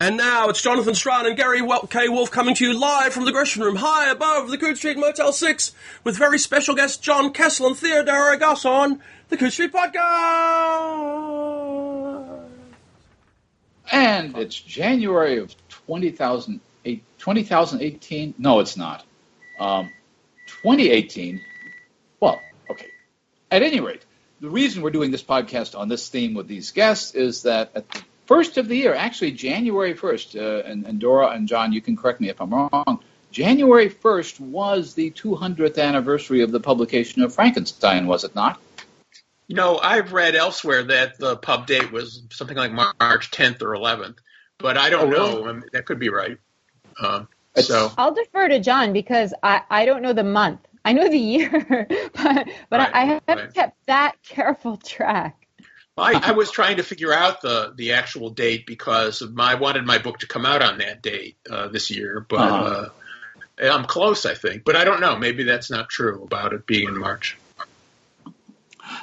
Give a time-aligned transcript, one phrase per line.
[0.00, 1.60] And now it's Jonathan Strahan and Gary
[1.90, 2.08] K.
[2.08, 5.32] Wolfe coming to you live from the Gresham Room, high above the Coode Street Motel
[5.32, 5.72] 6,
[6.04, 9.98] with very special guests John Kessel and Theodora Goss on the Coode Street Podcast.
[13.90, 18.34] And it's January of 2018.
[18.38, 19.04] No, it's not.
[19.58, 19.90] Um,
[20.46, 21.40] 2018.
[22.20, 22.40] Well,
[22.70, 22.86] okay.
[23.50, 24.04] At any rate,
[24.40, 27.90] the reason we're doing this podcast on this theme with these guests is that at
[27.90, 31.80] the first of the year, actually January 1st, uh, and, and, Dora and John, you
[31.80, 33.00] can correct me if I'm wrong.
[33.32, 38.60] January 1st was the 200th anniversary of the publication of Frankenstein, was it not?
[39.48, 43.70] You know, I've read elsewhere that the pub date was something like March 10th or
[43.70, 44.18] 11th,
[44.58, 45.34] but I don't oh, really?
[45.34, 45.48] know.
[45.48, 46.38] I mean, that could be right.
[47.00, 50.60] Um, so I'll defer to John because I, I don't know the month.
[50.84, 51.50] I know the year,
[51.88, 53.54] but but right, I, I haven't right.
[53.54, 55.47] kept that careful track.
[55.98, 59.84] I, I, was trying to figure out the the actual date because my, I wanted
[59.84, 62.88] my book to come out on that date uh, this year, but uh-huh.
[63.62, 64.64] uh, I'm close, I think.
[64.64, 65.16] But I don't know.
[65.16, 67.38] Maybe that's not true about it being in March.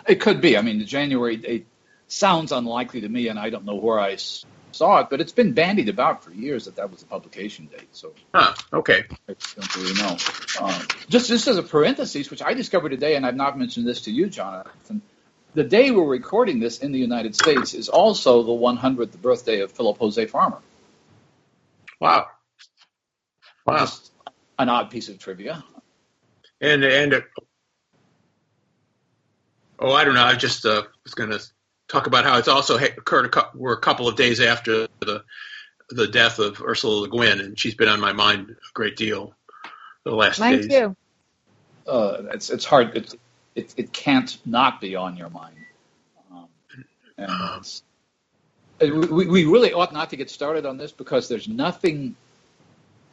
[0.07, 0.57] It could be.
[0.57, 1.67] I mean, the January date
[2.07, 4.17] sounds unlikely to me, and I don't know where I
[4.71, 7.87] saw it, but it's been bandied about for years that that was the publication date.
[7.91, 10.17] So, huh, okay, I don't really know.
[10.59, 14.01] Um, just just as a parenthesis, which I discovered today, and I've not mentioned this
[14.01, 15.01] to you, Jonathan
[15.55, 19.71] the day we're recording this in the United States is also the 100th birthday of
[19.71, 20.59] Philip Jose Farmer.
[21.99, 22.27] Wow.
[23.65, 23.77] Wow.
[23.79, 24.11] Just
[24.59, 25.63] an odd piece of trivia.
[26.59, 27.21] And, and, uh,
[29.79, 30.23] oh, I don't know.
[30.23, 31.39] I just uh, was going to
[31.87, 33.33] talk about how it's also occurred.
[33.33, 35.23] A we're a couple of days after the
[35.89, 39.35] the death of Ursula Le Guin, and she's been on my mind a great deal
[40.03, 40.67] the last Mine days.
[40.67, 40.95] too.
[41.87, 42.97] Uh, it's it's hard.
[42.97, 43.15] It's
[43.55, 45.55] it, it can't not be on your mind.
[46.31, 46.47] Um,
[47.17, 47.61] and uh-huh.
[48.81, 52.15] we, we really ought not to get started on this because there's nothing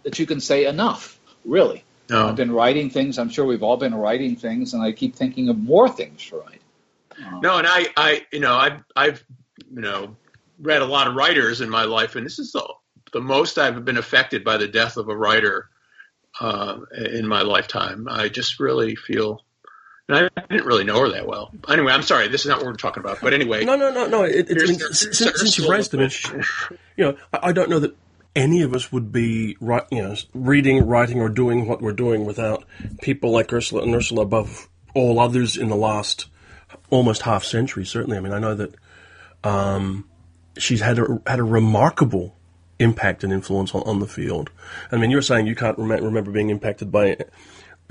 [0.03, 1.85] that you can say enough, really.
[2.11, 2.29] No.
[2.29, 3.19] I've been writing things.
[3.19, 6.37] I'm sure we've all been writing things, and I keep thinking of more things to
[6.37, 6.61] write.
[7.25, 9.25] Um, no, and I, I, you know, I've, I've,
[9.73, 10.17] you know,
[10.61, 12.67] read a lot of writers in my life, and this is the,
[13.13, 15.69] the most I've been affected by the death of a writer
[16.41, 16.81] uh,
[17.15, 18.09] in my lifetime.
[18.11, 19.43] I just really feel
[20.09, 21.53] and I didn't really know her that well.
[21.69, 22.29] Anyway, I'm sorry.
[22.29, 23.21] This is not what we're talking about.
[23.21, 24.25] But anyway, no, no, no, no.
[24.25, 26.09] It, it, since, since you've raised them,
[26.97, 27.97] you know, I, I, don't know that
[28.35, 32.65] any of us would be, you know, reading, writing, or doing what we're doing without
[33.01, 36.27] people like Ursula and Ursula above all others in the last
[36.91, 37.85] almost half century.
[37.85, 38.75] Certainly, I mean, I know that
[39.45, 40.09] um,
[40.59, 42.35] she's had a, had a remarkable
[42.79, 44.51] impact and influence on, on the field.
[44.91, 47.17] I mean, you're saying you can't rem- remember being impacted by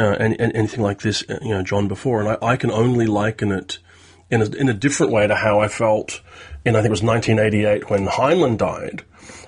[0.01, 2.71] uh, and, and, anything like this, uh, you know, John before, and I, I can
[2.71, 3.79] only liken it
[4.29, 6.21] in a, in a different way to how I felt
[6.65, 9.03] in I think it was 1988 when Heinlein died.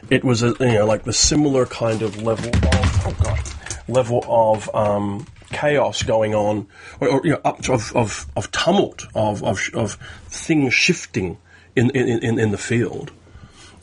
[0.10, 3.50] It was a, you know like the similar kind of level of oh god
[3.88, 6.68] level of um, chaos going on,
[7.00, 9.94] or, or you know, up of, of, of tumult of, of of
[10.28, 11.38] things shifting
[11.76, 13.12] in in, in, in the field.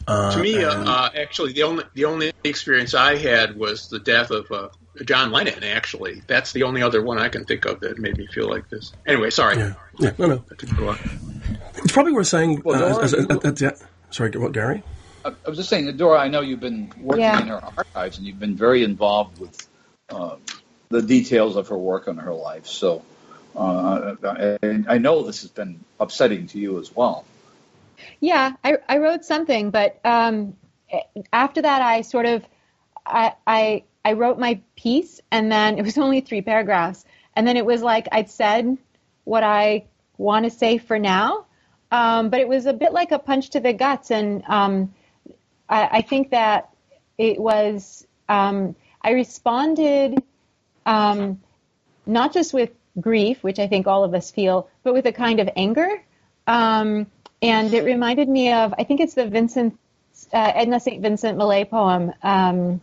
[0.06, 3.98] Uh, to me, uh, uh, actually, the only the only experience I had was the
[3.98, 4.68] death of uh,
[5.04, 5.62] John Lennon.
[5.64, 8.68] Actually, that's the only other one I can think of that made me feel like
[8.68, 8.92] this.
[9.06, 9.56] Anyway, sorry.
[9.56, 10.44] Yeah, yeah no, no.
[10.50, 12.62] It's probably worth saying.
[12.64, 13.72] Well, uh, as, as, as, yeah.
[14.10, 14.82] Sorry, what, Gary?
[15.24, 16.18] I was just saying, Dora.
[16.18, 17.40] I know you've been working yeah.
[17.40, 19.68] in her archives, and you've been very involved with
[20.08, 20.36] uh,
[20.88, 22.66] the details of her work on her life.
[22.66, 23.04] So,
[23.54, 24.58] uh, I,
[24.88, 27.24] I know this has been upsetting to you as well.
[28.20, 30.56] Yeah, I, I wrote something, but um,
[31.32, 32.44] after that, I sort of
[33.06, 37.56] I, I I wrote my piece, and then it was only three paragraphs, and then
[37.56, 38.78] it was like I'd said
[39.24, 39.84] what I
[40.18, 41.46] want to say for now,
[41.90, 44.94] um, but it was a bit like a punch to the guts, and um,
[45.68, 46.70] I, I, think that
[47.18, 50.22] it was um, I responded
[50.86, 51.40] um,
[52.06, 55.40] not just with grief, which I think all of us feel, but with a kind
[55.40, 55.88] of anger.
[56.46, 57.06] Um,
[57.42, 59.78] and it reminded me of I think it's the Vincent
[60.32, 61.00] uh, Edna St.
[61.00, 62.80] Vincent Millay poem um,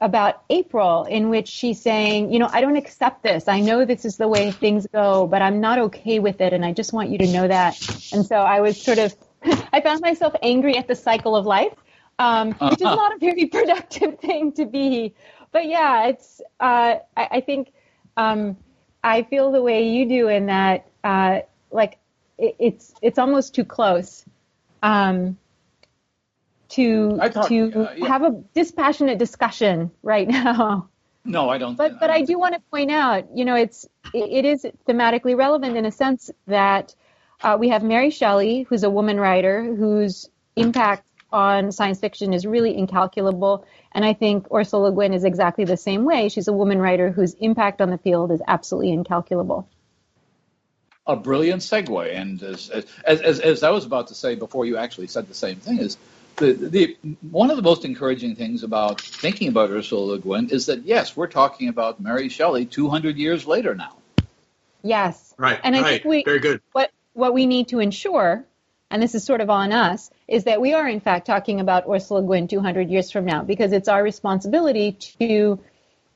[0.00, 3.48] about April, in which she's saying, you know, I don't accept this.
[3.48, 6.64] I know this is the way things go, but I'm not okay with it, and
[6.64, 7.78] I just want you to know that.
[8.12, 9.14] And so I was sort of,
[9.72, 11.74] I found myself angry at the cycle of life,
[12.18, 12.94] um, which is uh-huh.
[12.94, 15.14] not a very productive thing to be.
[15.52, 16.40] But yeah, it's.
[16.58, 17.72] Uh, I, I, think
[18.16, 18.56] um,
[19.02, 21.98] I feel the way you do in that, uh, like
[22.38, 24.24] it, it's it's almost too close
[24.82, 25.38] um,
[26.70, 27.18] to
[27.48, 28.06] to uh, yeah.
[28.06, 30.88] have a dispassionate discussion right now.
[31.24, 31.76] No, I don't.
[31.76, 34.66] But I but I do want to point out, you know, it's it, it is
[34.88, 36.94] thematically relevant in a sense that
[37.42, 42.46] uh, we have Mary Shelley, who's a woman writer whose impact on science fiction is
[42.46, 43.64] really incalculable.
[43.92, 46.28] And I think Ursula Le Guin is exactly the same way.
[46.28, 49.68] She's a woman writer whose impact on the field is absolutely incalculable.
[51.06, 52.14] A brilliant segue.
[52.14, 55.34] And as, as, as, as I was about to say before you actually said the
[55.34, 55.96] same thing, is
[56.40, 56.96] the, the,
[57.30, 61.16] one of the most encouraging things about thinking about Ursula Le Guin is that, yes,
[61.16, 63.96] we're talking about Mary Shelley 200 years later now.
[64.82, 65.34] Yes.
[65.36, 65.60] Right.
[65.62, 65.90] And I right.
[65.90, 66.60] think we, Very good.
[66.72, 68.44] What, what we need to ensure,
[68.90, 71.88] and this is sort of on us, is that we are in fact talking about
[71.88, 75.60] Ursula Le Guin 200 years from now because it's our responsibility to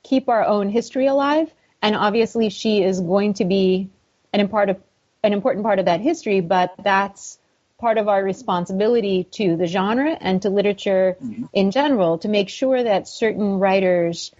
[0.03, 1.53] keep our own history alive.
[1.82, 3.91] And obviously, she is going to be
[4.32, 4.81] an, part of,
[5.23, 7.38] an important part of that history, but that's
[7.79, 11.44] part of our responsibility to the genre and to literature mm-hmm.
[11.53, 14.32] in general to make sure that certain writers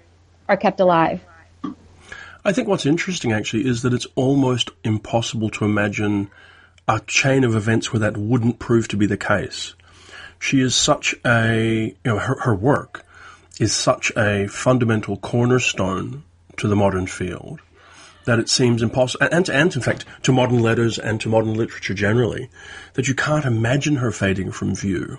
[0.49, 1.21] are kept alive.
[2.45, 6.31] I think what's interesting actually is that it's almost impossible to imagine
[6.87, 9.75] a chain of events where that wouldn't prove to be the case.
[10.39, 13.05] She is such a, you know, her, her work
[13.59, 16.23] is such a fundamental cornerstone
[16.59, 17.61] to the modern field
[18.25, 21.95] that it seems impossible, and, and in fact to modern letters and to modern literature
[21.95, 22.51] generally,
[22.95, 25.19] that you can't imagine her fading from view.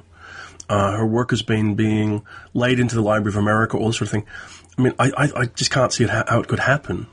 [0.67, 4.07] Uh, her work has been being laid into the Library of America, all this sort
[4.07, 4.25] of thing.
[4.77, 7.07] I mean, I, I, I just can't see it how it could happen.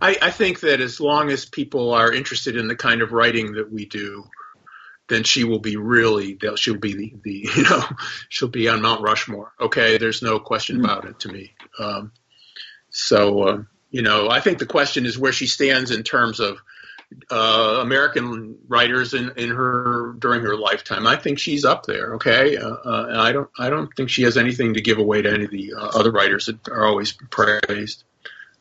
[0.00, 3.52] I, I think that as long as people are interested in the kind of writing
[3.52, 4.24] that we do,
[5.08, 7.82] then she will be really she'll be the, the you know
[8.28, 9.52] she'll be on Mount Rushmore.
[9.60, 10.84] Okay, there's no question mm-hmm.
[10.84, 11.52] about it to me.
[11.78, 12.12] Um,
[12.90, 16.58] so uh, you know, I think the question is where she stands in terms of
[17.30, 21.06] uh, American writers in, in her during her lifetime.
[21.06, 22.14] I think she's up there.
[22.14, 25.32] Okay, uh, uh, I don't I don't think she has anything to give away to
[25.32, 28.04] any of the uh, other writers that are always praised.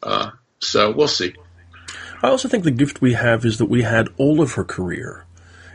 [0.01, 1.33] Uh, so we'll see.
[2.21, 5.25] I also think the gift we have is that we had all of her career.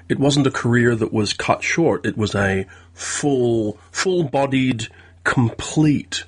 [0.08, 2.05] It wasn't a career that was cut short.
[2.05, 4.88] It was a full, full-bodied,
[5.23, 6.25] complete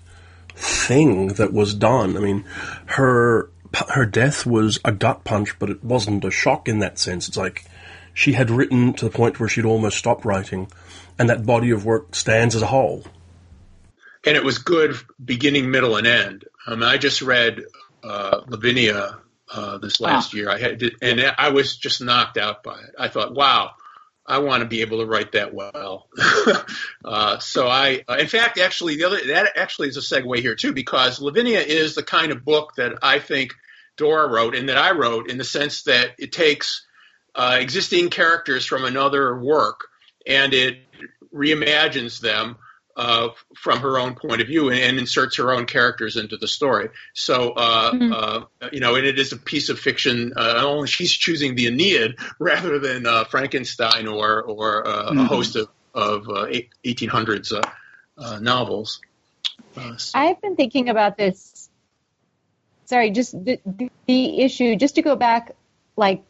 [0.55, 2.17] thing that was done.
[2.17, 2.45] I mean,
[2.87, 3.51] her
[3.89, 7.29] her death was a gut punch, but it wasn't a shock in that sense.
[7.29, 7.65] It's like
[8.15, 10.71] she had written to the point where she'd almost stopped writing,
[11.19, 13.05] and that body of work stands as a whole.
[14.25, 16.45] And it was good beginning, middle, and end.
[16.67, 17.63] Um, I just read
[18.05, 19.19] uh, Lavinia
[19.53, 20.49] uh, this last year.
[20.49, 22.95] I had, and I was just knocked out by it.
[22.99, 23.73] I thought, wow,
[24.33, 26.09] I want to be able to write that well.
[27.05, 30.55] uh, so I, uh, in fact, actually, the other that actually is a segue here
[30.55, 33.53] too, because Lavinia is the kind of book that I think
[33.99, 36.87] Dora wrote and that I wrote in the sense that it takes
[37.35, 39.89] uh, existing characters from another work
[40.27, 40.79] and it
[41.35, 42.57] reimagines them
[42.97, 46.47] uh, from her own point of view and, and, inserts her own characters into the
[46.47, 46.91] story.
[47.15, 48.13] So, uh, mm-hmm.
[48.13, 50.33] uh, you know, and it is a piece of fiction.
[50.37, 55.19] Uh, only she's choosing the Aeneid rather than uh, Frankenstein or or uh, mm-hmm.
[55.19, 57.53] a host of of 1800s
[58.41, 59.01] novels.
[59.75, 59.97] So.
[60.15, 61.69] I've been thinking about this.
[62.87, 63.59] Sorry, just the,
[64.07, 64.77] the issue.
[64.77, 65.55] Just to go back,
[65.97, 66.23] like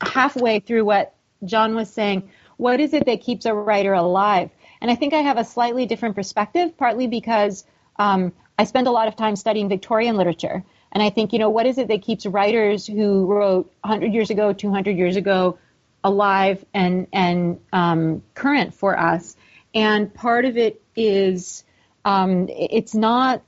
[0.00, 1.14] halfway through what
[1.44, 2.30] John was saying.
[2.56, 4.50] What is it that keeps a writer alive?
[4.80, 7.64] And I think I have a slightly different perspective, partly because
[7.96, 10.64] um, I spend a lot of time studying Victorian literature.
[10.92, 14.30] And I think, you know, what is it that keeps writers who wrote 100 years
[14.30, 15.58] ago, 200 years ago,
[16.02, 19.36] alive and, and um, current for us?
[19.74, 21.64] And part of it is
[22.04, 23.42] um, it's not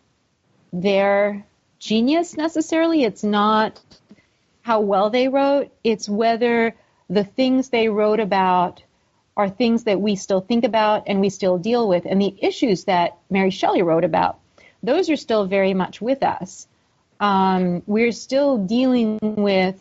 [0.73, 1.45] their
[1.79, 3.03] genius necessarily.
[3.03, 3.81] It's not
[4.63, 5.73] how well they wrote.
[5.83, 6.77] It's whether
[7.11, 8.83] the things they wrote about
[9.37, 12.05] are things that we still think about and we still deal with.
[12.07, 14.39] And the issues that Mary Shelley wrote about,
[14.83, 16.67] those are still very much with us.
[17.21, 19.77] Um, we're still dealing with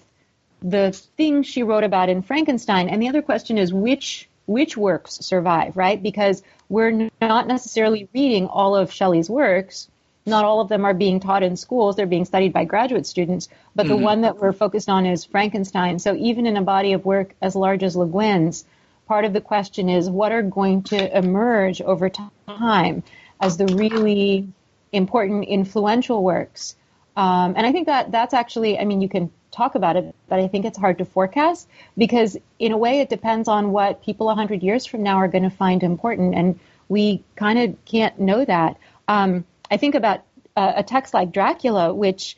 [0.61, 2.87] the things she wrote about in Frankenstein.
[2.87, 6.01] And the other question is which which works survive, right?
[6.01, 9.87] Because we're not necessarily reading all of Shelley's works.
[10.25, 11.95] Not all of them are being taught in schools.
[11.95, 13.49] They're being studied by graduate students.
[13.75, 13.95] But mm-hmm.
[13.95, 15.99] the one that we're focused on is Frankenstein.
[15.99, 18.65] So even in a body of work as large as Le Guin's,
[19.11, 23.03] part of the question is what are going to emerge over time
[23.41, 24.47] as the really
[24.93, 26.77] important influential works.
[27.17, 30.39] Um, and I think that that's actually, I mean, you can talk about it, but
[30.39, 34.27] I think it's hard to forecast because in a way it depends on what people
[34.27, 36.33] 100 years from now are going to find important.
[36.33, 38.77] And we kind of can't know that.
[39.09, 40.21] Um, I think about
[40.55, 42.37] uh, a text like Dracula, which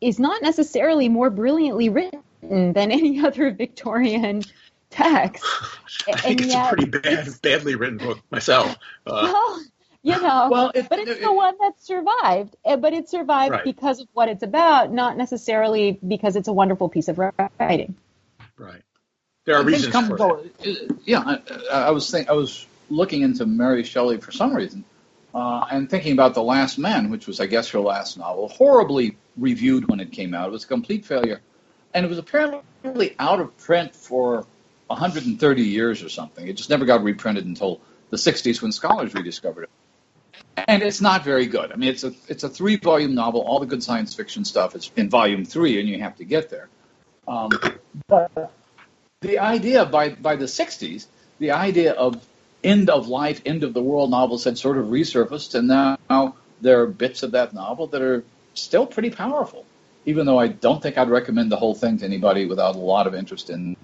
[0.00, 4.44] is not necessarily more brilliantly written than any other Victorian
[4.94, 5.44] text.
[6.08, 8.76] I think it's yet, a pretty bad, badly written book myself.
[9.06, 9.62] Uh, well,
[10.02, 12.56] you know, well, it, but it's it, the one that survived.
[12.64, 13.64] Eh, but it survived right.
[13.64, 17.96] because of what it's about, not necessarily because it's a wonderful piece of writing.
[18.58, 18.82] Right.
[19.44, 20.92] There are I reasons for it.
[21.04, 21.38] Yeah, I,
[21.70, 24.84] I was think I was looking into Mary Shelley for some reason,
[25.34, 29.16] uh, and thinking about The Last Man, which was, I guess, her last novel, horribly
[29.36, 30.48] reviewed when it came out.
[30.48, 31.40] It was a complete failure,
[31.92, 34.46] and it was apparently out of print for
[34.86, 36.46] 130 years or something.
[36.46, 39.70] It just never got reprinted until the 60s when scholars rediscovered it.
[40.56, 41.72] And it's not very good.
[41.72, 43.42] I mean, it's a it's a three volume novel.
[43.42, 46.48] All the good science fiction stuff is in volume three, and you have to get
[46.48, 46.68] there.
[47.26, 47.50] Um,
[48.06, 48.52] but
[49.20, 51.06] the idea by by the 60s,
[51.38, 52.24] the idea of
[52.62, 56.80] end of life, end of the world novels had sort of resurfaced, and now there
[56.82, 58.24] are bits of that novel that are
[58.54, 59.64] still pretty powerful.
[60.06, 63.06] Even though I don't think I'd recommend the whole thing to anybody without a lot
[63.06, 63.76] of interest in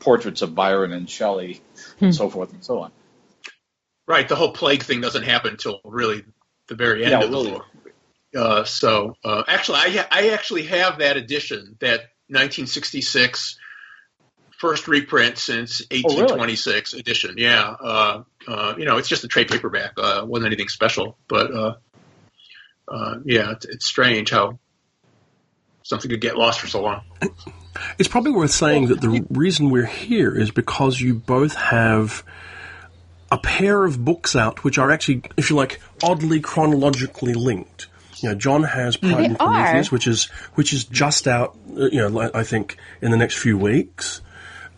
[0.00, 1.60] portraits of Byron and Shelley,
[1.98, 2.06] hmm.
[2.06, 2.92] and so forth and so on.
[4.06, 6.24] Right, the whole plague thing doesn't happen until really
[6.66, 7.44] the very end yeah, of really.
[7.44, 7.66] the book.
[8.34, 13.58] Uh, so uh, actually, I I actually have that edition, that 1966
[14.60, 17.00] first reprint since 1826 oh, really?
[17.00, 17.34] edition.
[17.38, 19.92] Yeah, uh, uh, you know, it's just a trade paperback.
[19.96, 21.74] Uh, wasn't anything special, but uh,
[22.86, 24.58] uh, yeah, it's, it's, strange how
[25.82, 27.02] something could get lost for so long.
[27.98, 32.24] It's probably worth saying that the reason we're here is because you both have
[33.30, 37.86] a pair of books out which are actually, if you like, oddly chronologically linked.
[38.16, 39.90] You know, John has Pride they and Prometheus, are.
[39.90, 40.24] which is
[40.54, 41.56] which is just out.
[41.70, 44.20] Uh, you know, I think in the next few weeks.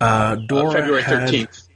[0.00, 1.68] Uh, Dora uh, February thirteenth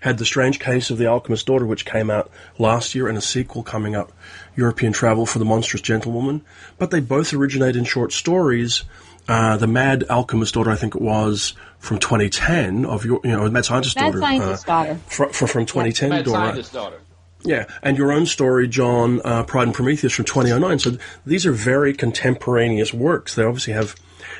[0.00, 3.20] had the strange case of the alchemist's daughter, which came out last year, and a
[3.20, 4.12] sequel coming up,
[4.56, 6.44] European Travel for the Monstrous Gentlewoman.
[6.78, 8.84] But they both originate in short stories.
[9.28, 13.48] Uh, the Mad Alchemist Daughter, I think it was from 2010 of your, you know,
[13.50, 14.20] Mad Scientist Mad Daughter.
[14.20, 15.00] Scientist uh, Daughter.
[15.06, 16.38] Fr- fr- from 2010, Mad Dora.
[16.38, 17.00] Scientist Daughter.
[17.44, 20.78] Yeah, and your own story, John, uh, Pride and Prometheus from 2009.
[20.80, 23.34] So these are very contemporaneous works.
[23.34, 23.94] They obviously have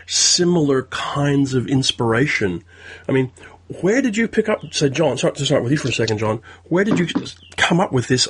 [0.07, 2.65] similar kinds of inspiration.
[3.09, 3.31] I mean,
[3.81, 6.19] where did you pick up, say, John, start to start with you for a second,
[6.19, 7.07] John, where did you
[7.57, 8.29] come up with this?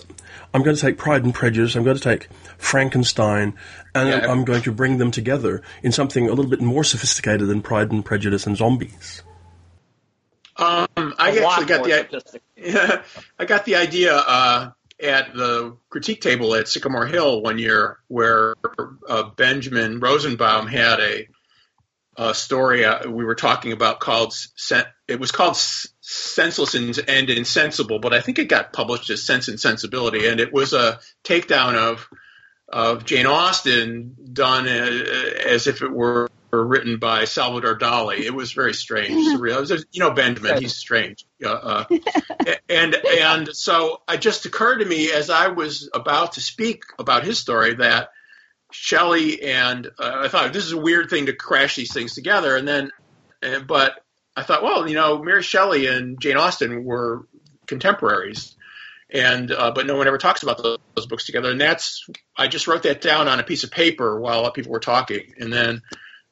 [0.53, 3.55] I'm going to take Pride and Prejudice, I'm going to take Frankenstein,
[3.95, 7.49] and yeah, I'm going to bring them together in something a little bit more sophisticated
[7.49, 9.23] than Pride and Prejudice and zombies.
[10.57, 13.03] Um, I actually got the yeah,
[13.39, 18.57] I got the idea uh, at the critique table at Sycamore Hill one year, where
[19.09, 21.29] uh, Benjamin Rosenbaum had a,
[22.19, 24.35] a story uh, we were talking about called
[25.07, 29.59] it was called Senseless and Insensible, but I think it got published as Sense and
[29.59, 32.09] Sensibility, and it was a takedown of
[32.69, 38.21] of Jane Austen done as if it were written by Salvador Dali.
[38.21, 39.61] It was very strange, surreal.
[39.61, 41.25] Was, you know Benjamin, he's strange.
[41.45, 41.85] Uh,
[42.69, 47.25] and and so it just occurred to me as I was about to speak about
[47.25, 48.11] his story that
[48.71, 52.57] Shelley and uh, I thought this is a weird thing to crash these things together,
[52.57, 52.91] and then
[53.67, 53.95] but
[54.37, 57.27] I thought, well, you know, Mary Shelley and Jane Austen were
[57.67, 58.57] contemporaries
[59.11, 61.51] and uh, but no one ever talks about those, those, books together.
[61.51, 62.07] And that's
[62.37, 65.53] I just wrote that down on a piece of paper while people were talking, and
[65.53, 65.83] then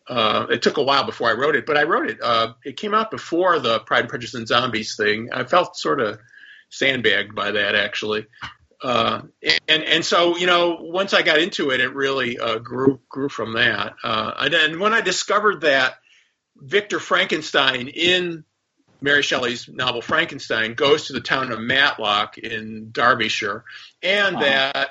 [0.08, 1.66] uh, it took a while before I wrote it.
[1.66, 2.18] But I wrote it.
[2.22, 5.30] Uh, it came out before the Pride and Prejudice and Zombies thing.
[5.32, 6.18] I felt sort of
[6.68, 8.26] sandbagged by that actually.
[8.86, 9.22] Uh,
[9.66, 13.28] and and so you know once I got into it, it really uh, grew grew
[13.28, 13.96] from that.
[14.04, 15.94] Uh, and then when I discovered that
[16.56, 18.44] Victor Frankenstein in
[19.00, 23.64] Mary Shelley's novel Frankenstein goes to the town of Matlock in Derbyshire,
[24.04, 24.90] and that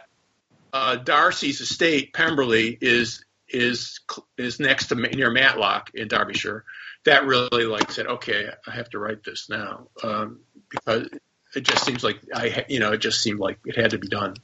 [0.74, 4.02] uh, Darcy's estate, Pemberley, is is
[4.38, 6.66] is next to near Matlock in Derbyshire.
[7.06, 11.08] That really like said, okay, I have to write this now um, because
[11.56, 14.08] it just seems like I, you know, it just seemed like it had to be
[14.08, 14.36] done.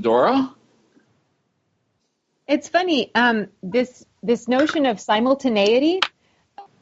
[0.00, 0.54] Dora,
[2.46, 3.10] it's funny.
[3.14, 6.00] Um, this this notion of simultaneity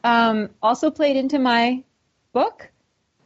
[0.03, 1.83] um, also played into my
[2.33, 2.69] book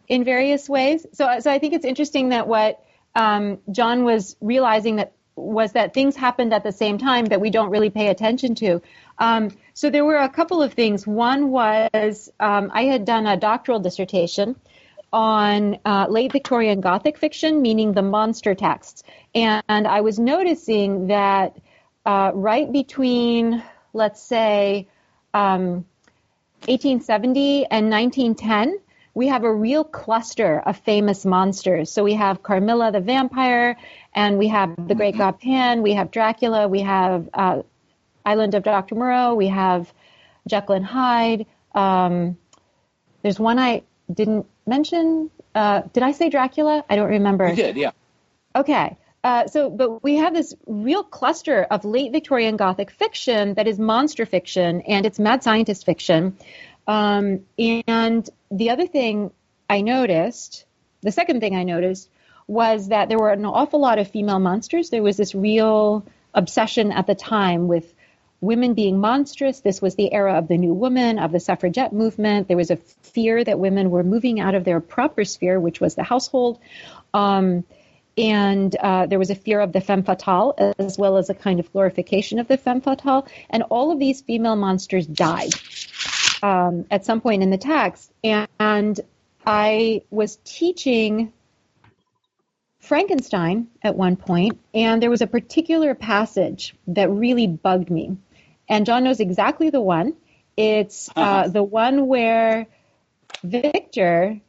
[0.08, 1.06] in various ways.
[1.14, 2.84] So, so I think it's interesting that what
[3.16, 7.52] um, John was realizing that was that things happened at the same time that we
[7.52, 8.82] don't really pay attention to.
[9.20, 11.06] Um, so there were a couple of things.
[11.06, 14.56] One was um, I had done a doctoral dissertation
[15.12, 21.08] on uh, late Victorian Gothic fiction, meaning the monster texts, and, and I was noticing
[21.08, 21.58] that
[22.06, 24.88] uh, right between, let's say,
[25.34, 25.86] um,
[26.66, 28.80] 1870 and 1910,
[29.14, 31.92] we have a real cluster of famous monsters.
[31.92, 33.78] So we have Carmilla the vampire,
[34.14, 37.62] and we have the Great God Pan, we have Dracula, we have uh,
[38.26, 38.96] Island of Dr.
[38.96, 39.92] Moreau, we have
[40.48, 41.46] Jekyll and Hyde.
[41.74, 42.38] Um,
[43.22, 45.30] there's one I didn't mention.
[45.54, 46.84] Uh, did I say Dracula?
[46.90, 47.50] I don't remember.
[47.50, 47.92] You did, yeah.
[48.56, 48.98] Okay.
[49.24, 53.78] Uh, so, but we have this real cluster of late Victorian Gothic fiction that is
[53.78, 56.38] monster fiction and it's mad scientist fiction.
[56.88, 59.32] Um, and the other thing
[59.70, 60.66] I noticed
[61.02, 62.10] the second thing I noticed
[62.48, 64.90] was that there were an awful lot of female monsters.
[64.90, 67.94] There was this real obsession at the time with
[68.42, 69.62] women being monstrous.
[69.62, 72.48] This was the era of the new woman, of the suffragette movement.
[72.48, 75.96] There was a fear that women were moving out of their proper sphere, which was
[75.96, 76.60] the household.
[77.14, 77.64] Um,
[78.18, 81.60] and uh, there was a fear of the femme fatale as well as a kind
[81.60, 83.28] of glorification of the femme fatale.
[83.50, 85.54] And all of these female monsters died
[86.42, 88.12] um, at some point in the text.
[88.24, 89.00] And, and
[89.46, 91.32] I was teaching
[92.80, 98.18] Frankenstein at one point, and there was a particular passage that really bugged me.
[98.70, 100.16] And John knows exactly the one.
[100.56, 101.48] It's uh, uh-huh.
[101.50, 102.68] the one where
[103.44, 104.40] Victor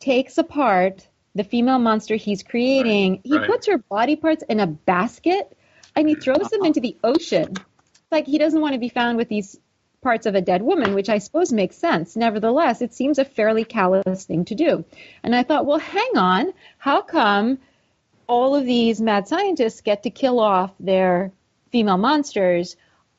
[0.00, 3.12] takes apart the female monster he's creating.
[3.12, 3.46] Right, he right.
[3.46, 5.56] puts her body parts in a basket
[5.94, 7.54] and he throws them into the ocean.
[8.10, 9.58] Like he doesn't want to be found with these
[10.00, 12.16] parts of a dead woman, which I suppose makes sense.
[12.16, 14.84] Nevertheless, it seems a fairly callous thing to do.
[15.22, 16.52] And I thought, well, hang on.
[16.78, 17.58] How come
[18.26, 21.32] all of these mad scientists get to kill off their
[21.72, 22.76] female monsters?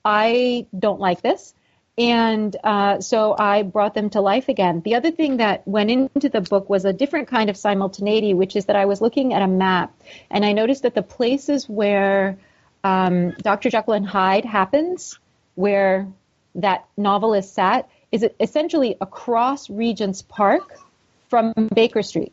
[0.09, 1.53] I don't like this.
[1.99, 4.81] And uh, so I brought them to life again.
[4.81, 8.55] The other thing that went into the book was a different kind of simultaneity, which
[8.55, 9.93] is that I was looking at a map
[10.31, 12.39] and I noticed that the places where
[12.83, 13.69] um, Dr.
[13.69, 15.19] Jekyll and Hyde happens,
[15.55, 16.07] where
[16.55, 20.79] that novel is set, is essentially across Regent's Park
[21.27, 22.31] from Baker Street.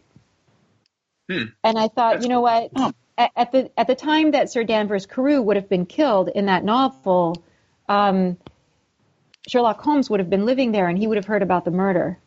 [1.28, 1.46] Hmm.
[1.64, 2.70] And I thought, That's you know what?
[3.18, 6.46] At, at, the at the time that Sir Danvers Carew would have been killed in
[6.46, 7.42] that novel,
[7.88, 8.36] um,
[9.48, 12.18] Sherlock Holmes would have been living there and he would have heard about the murder.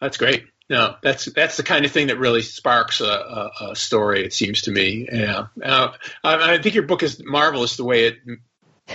[0.00, 0.46] That's great.
[0.68, 4.24] No, that's that's the kind of thing that really sparks a, a, a story.
[4.24, 5.08] It seems to me.
[5.10, 5.92] Yeah, uh,
[6.24, 8.18] I, I, think your book is marvelous the way it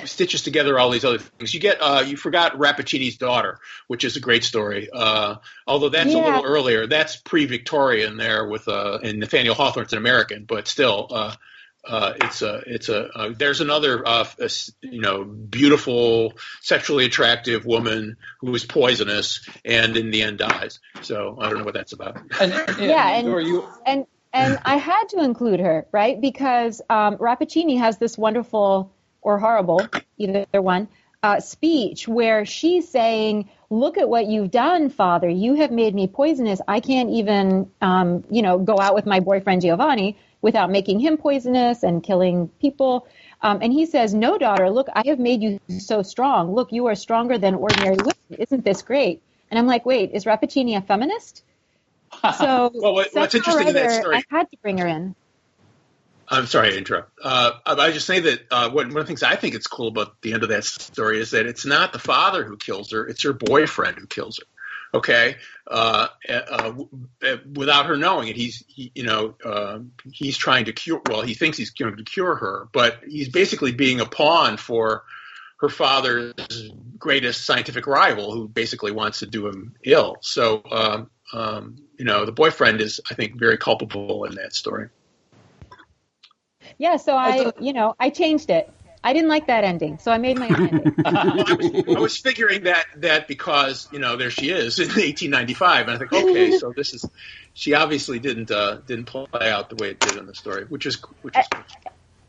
[0.04, 1.54] stitches together all these other things.
[1.54, 4.90] You get uh, you forgot Rappaccini's daughter, which is a great story.
[4.92, 5.36] Uh,
[5.66, 6.22] although that's yeah.
[6.22, 6.88] a little earlier.
[6.88, 11.08] That's pre-Victorian there with uh, and Nathaniel Hawthorne's an American, but still.
[11.84, 14.50] Uh, uh, it's a it's a uh, there's another uh, a,
[14.82, 20.80] you know beautiful sexually attractive woman who is poisonous and in the end dies.
[21.02, 22.18] So I don't know what that's about.
[22.40, 23.68] And, and, yeah, and, you...
[23.86, 28.92] and and I had to include her right because um, Rappaccini has this wonderful
[29.22, 30.88] or horrible either one
[31.24, 33.50] uh, speech where she's saying.
[33.74, 35.30] Look at what you've done, Father.
[35.30, 36.60] You have made me poisonous.
[36.68, 41.18] I can't even, um, you know, go out with my boyfriend Giovanni without making him
[41.18, 43.08] poisonous and killing people.
[43.42, 46.54] Um, and he says, No, daughter, look, I have made you so strong.
[46.54, 48.16] Look, you are stronger than ordinary women.
[48.38, 49.22] Isn't this great?
[49.50, 51.44] And I'm like, Wait, is Rappaccini a feminist?
[52.38, 54.18] So, well, what, what's interesting in that story?
[54.18, 55.16] I had to bring her in.
[56.28, 57.12] I'm sorry to interrupt.
[57.24, 59.88] Uh, I just say that uh, one, one of the things I think is cool
[59.88, 63.06] about the end of that story is that it's not the father who kills her;
[63.08, 64.46] it's her boyfriend who kills her
[64.94, 65.36] okay,
[65.68, 66.74] uh, uh,
[67.24, 68.36] uh, without her knowing it.
[68.36, 69.80] He's, he, you know, uh,
[70.12, 71.02] he's trying to cure.
[71.10, 75.04] Well, he thinks he's going to cure her, but he's basically being a pawn for
[75.60, 76.34] her father's
[76.98, 80.18] greatest scientific rival, who basically wants to do him ill.
[80.22, 84.90] So, um, um, you know, the boyfriend is, I think, very culpable in that story.
[86.78, 88.72] Yeah, so I, you know, I changed it.
[89.04, 90.94] I didn't like that ending, so I made my own ending.
[91.06, 95.88] I, was, I, was, figuring that that because you know there she is in 1895,
[95.88, 97.06] and I think okay, so this is
[97.54, 100.86] she obviously didn't uh, didn't play out the way it did in the story, which
[100.86, 101.46] is which is.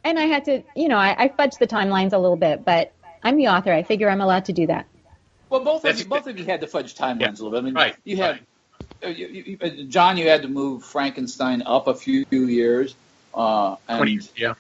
[0.02, 2.92] and I had to, you know, I, I fudged the timelines a little bit, but
[3.22, 3.72] I'm the author.
[3.72, 4.86] I figure I'm allowed to do that.
[5.50, 7.28] Well, both of you, both of you had to fudge timelines yeah.
[7.28, 7.58] a little bit.
[7.58, 8.42] I mean, right, you had right.
[9.04, 12.94] Uh, you, you, uh, John, you had to move Frankenstein up a few years.
[13.34, 14.54] Uh, and 20, yeah.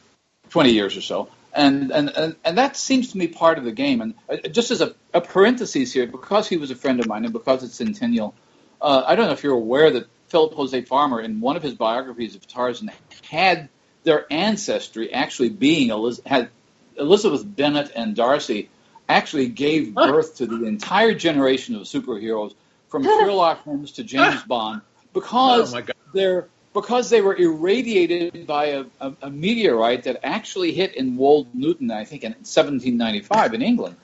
[0.50, 3.72] 20 years or so and, and, and, and that seems to me part of the
[3.72, 4.00] game.
[4.00, 7.24] And uh, just as a, a parenthesis here, because he was a friend of mine
[7.24, 8.34] and because it's centennial,
[8.80, 11.74] uh, I don't know if you're aware that Philip Jose Farmer, in one of his
[11.74, 12.90] biographies of Tarzan,
[13.28, 13.68] had
[14.02, 16.48] their ancestry actually being Eliz- had
[16.96, 18.70] Elizabeth Bennet and Darcy
[19.08, 22.54] actually gave birth to the entire generation of superheroes
[22.88, 25.82] from Sherlock Holmes to James Bond because oh
[26.14, 31.54] their because they were irradiated by a, a, a, meteorite that actually hit in Wold
[31.54, 33.96] Newton, I think, in 1795 in England.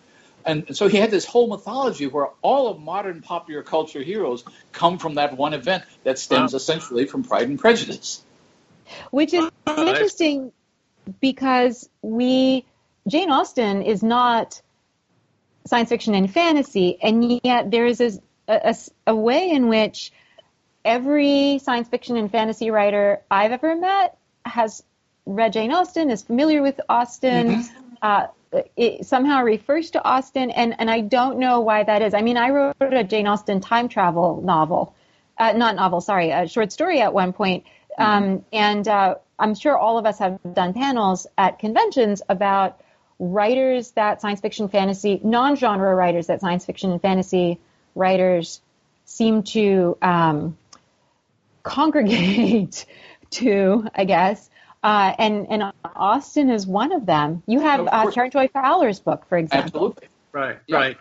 [0.44, 4.98] And so he had this whole mythology where all of modern popular culture heroes come
[4.98, 8.22] from that one event that stems essentially from Pride and Prejudice.
[9.10, 10.52] Which is interesting
[11.20, 12.64] because we,
[13.06, 14.62] Jane Austen is not
[15.66, 18.74] science fiction and fantasy, and yet there is a, a,
[19.06, 20.12] a way in which
[20.88, 24.82] every science fiction and fantasy writer I've ever met has
[25.26, 27.84] read Jane Austen, is familiar with Austen, mm-hmm.
[28.00, 28.26] uh,
[28.74, 32.14] it somehow refers to Austen, and, and I don't know why that is.
[32.14, 34.94] I mean, I wrote a Jane Austen time travel novel,
[35.36, 37.64] uh, not novel, sorry, a short story at one point.
[37.98, 42.80] Um, and uh, I'm sure all of us have done panels at conventions about
[43.18, 47.58] writers that science fiction, fantasy, non-genre writers that science fiction and fantasy
[47.94, 48.62] writers
[49.04, 50.56] seem to um,
[51.62, 52.86] congregate
[53.30, 54.48] to, I guess.
[54.82, 57.42] Uh, and and Austen is one of them.
[57.46, 59.66] You have uh, Karen Joy Fowler's book, for example.
[59.66, 60.08] Absolutely.
[60.32, 60.76] Right, yeah.
[60.76, 60.96] right.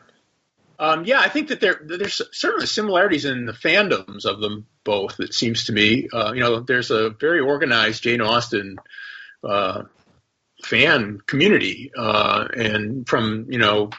[0.80, 5.20] Um, yeah, I think that there there's certainly similarities in the fandoms of them both.
[5.20, 8.78] It seems to me, uh, you know, there's a very organized Jane Austen
[9.44, 9.84] uh,
[10.64, 13.90] fan community, uh, and from you know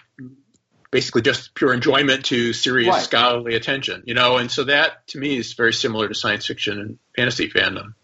[0.91, 3.03] basically just pure enjoyment to serious right.
[3.03, 6.81] scholarly attention, you know, and so that to me is very similar to science fiction
[6.81, 7.95] and fantasy fandom.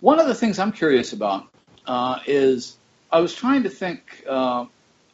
[0.00, 1.46] One of the things I'm curious about
[1.86, 2.76] uh, is
[3.10, 4.66] I was trying to think uh,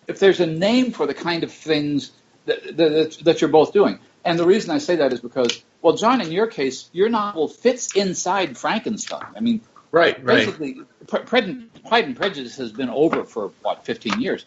[0.06, 2.12] if there's a name for the kind of things
[2.46, 3.98] that, that, that you're both doing.
[4.24, 7.48] And the reason I say that is because, well, John, in your case, your novel
[7.48, 9.26] fits inside Frankenstein.
[9.36, 10.46] I mean, right, right.
[10.46, 14.46] Basically, Pride and Prejudice has been over for what 15 years,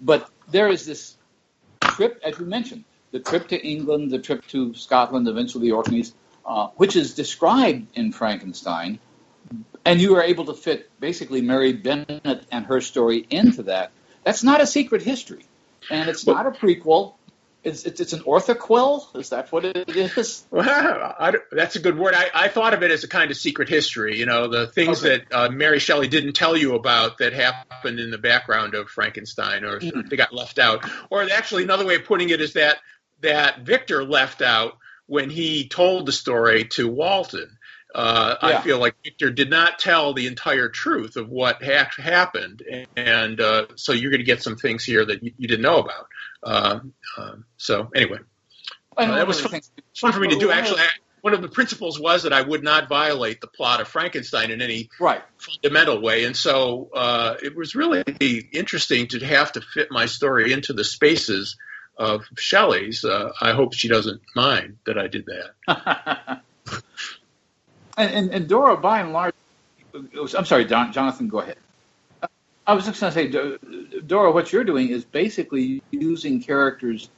[0.00, 1.16] but there is this
[1.82, 6.14] trip, as you mentioned, the trip to England, the trip to Scotland, eventually the Orkneys,
[6.46, 8.98] uh, which is described in Frankenstein,
[9.84, 13.92] and you are able to fit basically Mary Bennet and her story into that.
[14.24, 15.44] That's not a secret history,
[15.90, 17.14] and it's not a prequel.
[17.64, 19.16] It's, it's, it's, an orthoquel.
[19.16, 20.44] Is that what it is?
[20.50, 22.14] Well, I, that's a good word.
[22.14, 24.18] I, I, thought of it as a kind of secret history.
[24.18, 25.18] You know, the things okay.
[25.18, 29.64] that uh, Mary Shelley didn't tell you about that happened in the background of Frankenstein,
[29.64, 30.08] or mm.
[30.08, 30.84] they got left out.
[31.08, 32.78] Or actually, another way of putting it is that
[33.20, 37.58] that Victor left out when he told the story to Walton.
[37.94, 38.48] Uh, yeah.
[38.48, 42.62] I feel like Victor did not tell the entire truth of what ha- happened,
[42.96, 45.78] and uh, so you're going to get some things here that you, you didn't know
[45.78, 46.06] about.
[46.42, 46.80] Uh,
[47.56, 48.18] so anyway,
[48.96, 49.60] uh, that was fun,
[49.96, 50.50] fun, for me to do.
[50.50, 50.88] Actually, I,
[51.20, 54.60] one of the principles was that I would not violate the plot of Frankenstein in
[54.60, 55.22] any right.
[55.38, 58.02] fundamental way, and so uh, it was really
[58.52, 61.56] interesting to have to fit my story into the spaces
[61.96, 63.04] of Shelley's.
[63.04, 66.42] Uh, I hope she doesn't mind that I did that.
[67.96, 69.34] And, and, and Dora, by and large,
[69.94, 71.56] I'm sorry, Don, Jonathan, go ahead.
[72.66, 77.08] I was just going to say, Dora, what you're doing is basically using characters,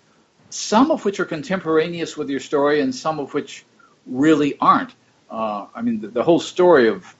[0.48, 3.64] some of which are contemporaneous with your story, and some of which
[4.06, 4.94] really aren't.
[5.30, 7.14] Uh, I mean, the, the, whole story of,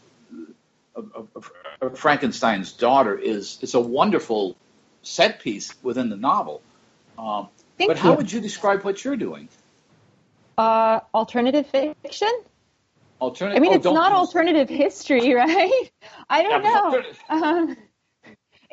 [0.95, 4.57] of, of, of, Frankenstein's daughter is it's a wonderful
[5.03, 6.63] set piece within the novel.
[7.19, 7.95] Um, but you.
[7.95, 9.49] how would you describe what you're doing?
[10.57, 12.33] Uh, alternative fiction.
[13.21, 13.57] Alternative.
[13.57, 15.91] I mean, oh, it's not alternative history, right?
[16.29, 17.03] I don't know.
[17.29, 17.77] Um,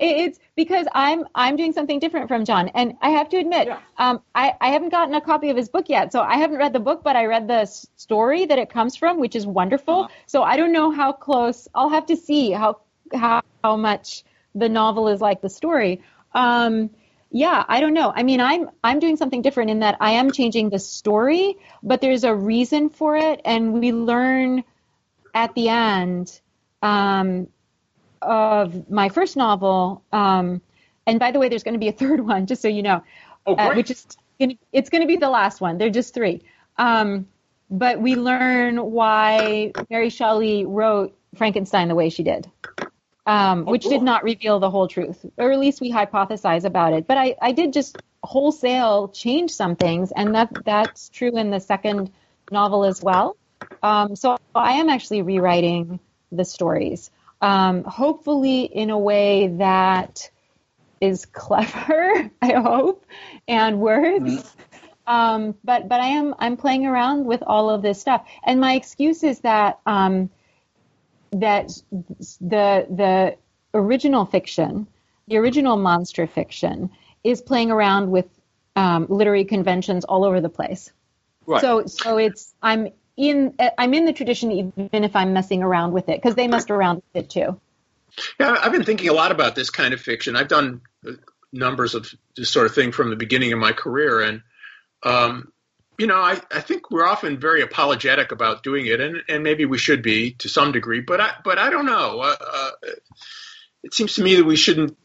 [0.02, 3.80] it's because I'm I'm doing something different from John, and I have to admit, yeah.
[3.98, 6.74] um, I I haven't gotten a copy of his book yet, so I haven't read
[6.74, 10.02] the book, but I read the story that it comes from, which is wonderful.
[10.02, 10.14] Uh-huh.
[10.26, 11.68] So I don't know how close.
[11.74, 12.80] I'll have to see how
[13.14, 14.24] how how much
[14.56, 16.02] the novel is like the story.
[16.34, 16.90] Um,
[17.30, 18.12] yeah, I don't know.
[18.14, 22.02] I mean, I'm I'm doing something different in that I am changing the story, but
[22.02, 24.64] there's a reason for it, and we learn
[25.34, 26.42] at the end
[26.82, 27.48] um,
[28.22, 30.04] of my first novel.
[30.12, 30.62] Um,
[31.06, 33.04] and by the way, there's going to be a third one, just so you know,
[33.46, 34.06] oh, uh, which is
[34.72, 35.78] it's going to be the last one.
[35.78, 36.42] They're just three.
[36.78, 37.28] Um,
[37.70, 42.50] but we learn why Mary Shelley wrote Frankenstein the way she did
[43.26, 43.92] um, oh, which cool.
[43.92, 47.08] did not reveal the whole truth, or at least we hypothesize about it.
[47.08, 51.60] But I, I did just wholesale change some things, and that that's true in the
[51.60, 52.12] second
[52.52, 53.38] novel as well.
[53.84, 56.00] Um, so I am actually rewriting
[56.32, 60.30] the stories, um, hopefully in a way that
[61.00, 62.30] is clever.
[62.42, 63.06] I hope
[63.48, 64.24] and works.
[64.24, 64.78] Mm-hmm.
[65.08, 68.76] Um, but but I am I'm playing around with all of this stuff, and my
[68.76, 70.30] excuse is that um,
[71.32, 71.70] that
[72.40, 73.36] the the
[73.74, 74.88] original fiction,
[75.28, 76.92] the original monster fiction,
[77.24, 78.28] is playing around with
[78.76, 80.92] um, literary conventions all over the place.
[81.48, 81.62] Right.
[81.62, 86.10] So so it's I'm in I'm in the tradition even if I'm messing around with
[86.10, 87.60] it because they messed around with it too.
[88.40, 90.36] Yeah, I've been thinking a lot about this kind of fiction.
[90.36, 90.82] I've done
[91.54, 94.42] numbers of this sort of thing from the beginning of my career, and
[95.04, 95.52] um,
[95.98, 99.66] you know, I, I think we're often very apologetic about doing it, and, and maybe
[99.66, 102.20] we should be to some degree, but I but I don't know.
[102.20, 102.70] Uh, uh,
[103.84, 104.98] it seems to me that we shouldn't.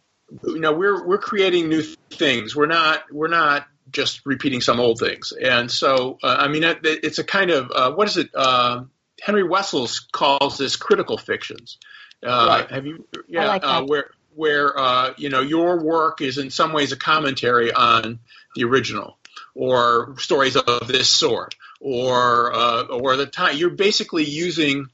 [0.44, 2.56] You know, we're we're creating new things.
[2.56, 5.32] We're not we're not just repeating some old things.
[5.32, 8.30] And so, uh, I mean, it, it's a kind of uh, what is it?
[8.34, 8.84] Uh,
[9.20, 11.78] Henry Wessells calls this critical fictions.
[12.22, 12.70] Uh, right.
[12.70, 13.08] Have you?
[13.26, 18.20] Yeah, like where where you know your work is in some ways a commentary on
[18.54, 19.18] the original
[19.54, 23.56] or stories of this sort, or uh, or the time.
[23.56, 24.88] You're basically using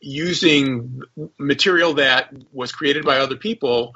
[0.00, 1.02] using
[1.38, 3.94] material that was created by other people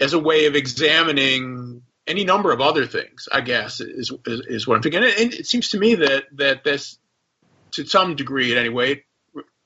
[0.00, 3.28] as a way of examining any number of other things.
[3.30, 5.02] I guess is is, is what I'm thinking.
[5.02, 6.98] And it seems to me that that this,
[7.72, 9.04] to some degree, at any rate,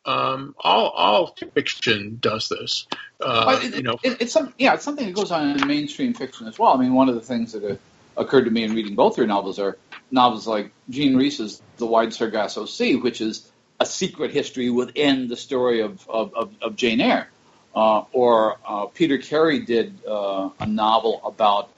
[0.05, 2.87] um, all all fiction does this.
[3.21, 6.15] Uh, it, you know, it, it's some yeah, it's something that goes on in mainstream
[6.15, 6.73] fiction as well.
[6.73, 7.77] I mean, one of the things that uh,
[8.17, 9.77] occurred to me in reading both your novels are
[10.11, 15.37] novels like Jean Rhys's The Wide Sargasso Sea, which is a secret history within the
[15.37, 17.29] story of of, of, of Jane Eyre,
[17.75, 21.71] uh, or uh, Peter Carey did uh, a novel about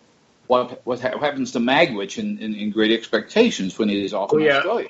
[0.52, 4.36] what what happens to Magwitch in, in, in Great Expectations when he is off oh,
[4.36, 4.58] in yeah.
[4.58, 4.88] Australia.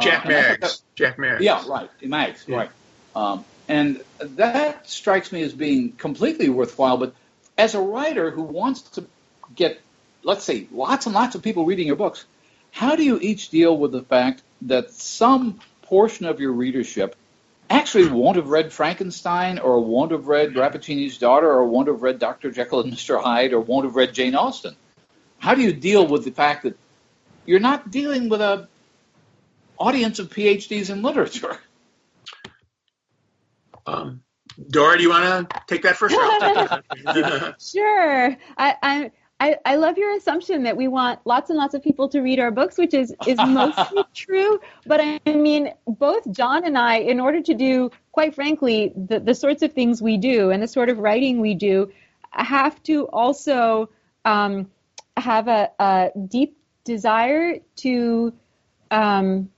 [0.00, 0.60] Jack Uh, Maggs.
[0.60, 1.44] that- Jack Maggs.
[1.44, 1.88] Yeah, right.
[2.02, 2.56] Maggs, Yeah.
[2.56, 2.70] right.
[3.14, 6.96] Um, and that strikes me as being completely worthwhile.
[6.96, 7.14] But
[7.56, 9.04] as a writer who wants to
[9.54, 9.80] get,
[10.24, 12.24] let's say, lots and lots of people reading your books,
[12.72, 17.14] how do you each deal with the fact that some portion of your readership
[17.72, 22.18] actually won't have read Frankenstein or won't have read Rappaccini's Daughter or won't have read
[22.18, 22.50] Dr.
[22.50, 23.22] Jekyll and Mr.
[23.22, 24.76] Hyde or won't have read Jane Austen?
[25.38, 26.78] How do you deal with the fact that
[27.46, 28.68] you're not dealing with a
[29.78, 31.58] audience of PhDs in literature?
[33.86, 34.22] Um,
[34.70, 36.14] Dora, do you want to take that first?
[37.58, 38.36] Sure.
[38.56, 39.10] I, I
[39.42, 42.38] I I love your assumption that we want lots and lots of people to read
[42.38, 44.60] our books, which is is mostly true.
[44.86, 49.34] But I mean, both John and I, in order to do, quite frankly, the the
[49.34, 51.90] sorts of things we do and the sort of writing we do,
[52.30, 53.90] have to also
[54.24, 54.70] um,
[55.16, 58.32] have a, a deep desire to
[58.92, 59.50] um,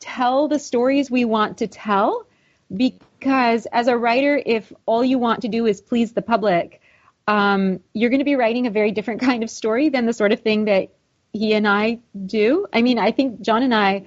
[0.00, 2.26] tell the stories we want to tell
[2.74, 6.80] because as a writer if all you want to do is please the public
[7.28, 10.32] um, you're going to be writing a very different kind of story than the sort
[10.32, 10.88] of thing that
[11.32, 12.66] he and i do.
[12.72, 14.04] I mean i think john and i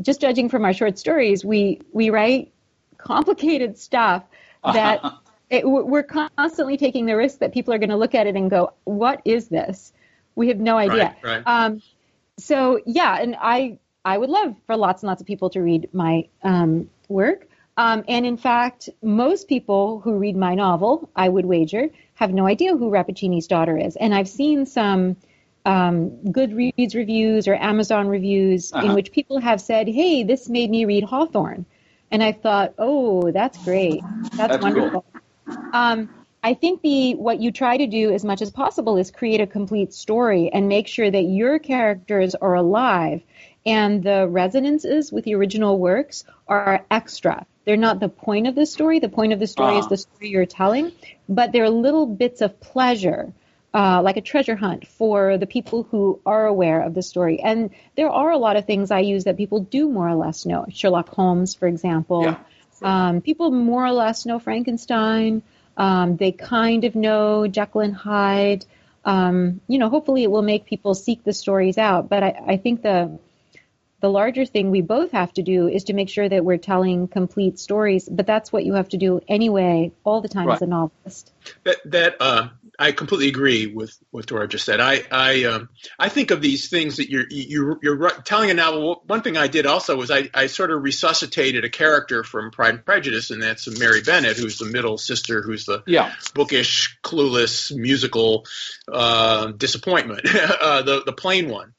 [0.00, 2.52] just judging from our short stories we we write
[2.98, 4.24] complicated stuff
[4.64, 5.00] that
[5.48, 8.50] it, we're constantly taking the risk that people are going to look at it and
[8.50, 9.92] go what is this?
[10.36, 11.16] We have no idea.
[11.22, 11.64] Right, right.
[11.64, 11.82] Um,
[12.38, 15.88] so yeah and i i would love for lots and lots of people to read
[15.92, 17.46] my um, work
[17.82, 22.46] um, and in fact most people who read my novel i would wager have no
[22.46, 25.16] idea who rappaccini's daughter is and i've seen some
[25.66, 28.94] um, goodreads reviews or amazon reviews in Uh-huh.
[28.96, 31.64] which people have said hey this made me read hawthorne
[32.10, 34.90] and i thought oh that's great that's, That's cool.
[34.90, 35.04] wonderful
[35.72, 36.08] um,
[36.42, 39.46] I think the what you try to do as much as possible is create a
[39.46, 43.22] complete story and make sure that your characters are alive
[43.66, 47.46] and the resonances with the original works are extra.
[47.64, 48.98] They're not the point of the story.
[48.98, 49.88] The point of the story is Ah.
[49.88, 50.92] the story you're telling,
[51.28, 53.32] but they're little bits of pleasure,
[53.74, 57.40] uh, like a treasure hunt for the people who are aware of the story.
[57.40, 60.46] And there are a lot of things I use that people do more or less
[60.46, 60.66] know.
[60.70, 62.24] Sherlock Holmes, for example.
[62.24, 62.36] Yeah.
[62.82, 65.42] Um, people more or less know Frankenstein.
[65.76, 68.64] Um, they kind of know Jekyll and Hyde.
[69.04, 72.08] Um, you know, hopefully it will make people seek the stories out.
[72.08, 73.18] But I, I think the
[74.00, 77.06] the larger thing we both have to do is to make sure that we're telling
[77.08, 78.08] complete stories.
[78.08, 81.32] But that's what you have to do anyway, all the time as a novelist.
[81.64, 84.80] that that uh, I completely agree with what Dora just said.
[84.80, 89.02] I I um, I think of these things that you're you're you're telling a novel.
[89.06, 92.74] One thing I did also was I, I sort of resuscitated a character from Pride
[92.76, 96.12] and Prejudice, and that's Mary Bennet, who's the middle sister, who's the Yeah.
[96.34, 98.46] bookish, clueless, musical
[98.90, 101.74] uh, disappointment, uh, the the plain one.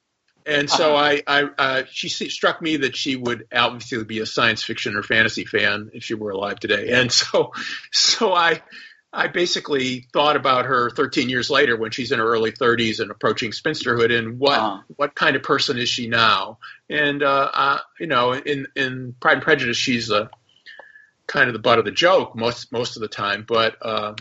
[0.45, 1.21] And so Uh-huh.
[1.27, 5.03] I, I uh, she struck me that she would obviously be a science fiction or
[5.03, 6.91] fantasy fan if she were alive today.
[6.91, 7.51] And so,
[7.91, 8.61] so I,
[9.13, 13.11] I basically thought about her 13 years later when she's in her early 30s and
[13.11, 14.81] approaching spinsterhood, and what Uh-huh.
[14.95, 16.59] what kind of person is she now?
[16.89, 20.29] And uh, uh, you know, in in Pride and Prejudice, she's a
[21.27, 23.75] kind of the butt of the joke most most of the time, but.
[23.81, 24.13] Uh,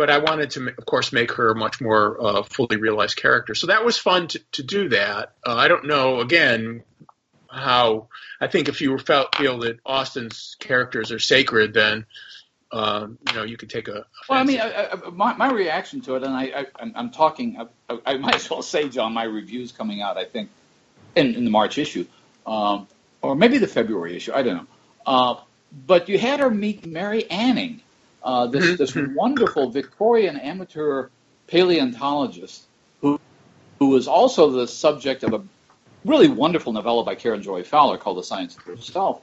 [0.00, 3.54] but I wanted to, of course, make her a much more uh, fully realized character.
[3.54, 5.34] So that was fun to, to do that.
[5.46, 6.84] Uh, I don't know, again,
[7.50, 8.08] how.
[8.40, 12.06] I think if you felt feel that Austen's characters are sacred, then
[12.72, 13.92] um, you know you could take a.
[13.92, 16.92] a Well, I mean, I, I, my, my reaction to it, and I, I, I'm-
[16.94, 17.58] I'm talking,
[17.90, 20.48] I, I might as well say, John, my review's coming out, I think,
[21.14, 22.06] in, in the March issue,
[22.46, 22.88] um,
[23.20, 24.66] or maybe the February issue, I don't know.
[25.04, 25.40] Uh,
[25.86, 27.82] but you had her meet Mary Anning,
[28.22, 31.08] uh, this, this wonderful Victorian amateur
[31.46, 32.64] paleontologist
[33.00, 33.20] who,
[33.78, 35.42] who was also the subject of a
[36.04, 39.20] really wonderful novella by Karen Joy Fowler called The Science of Herself.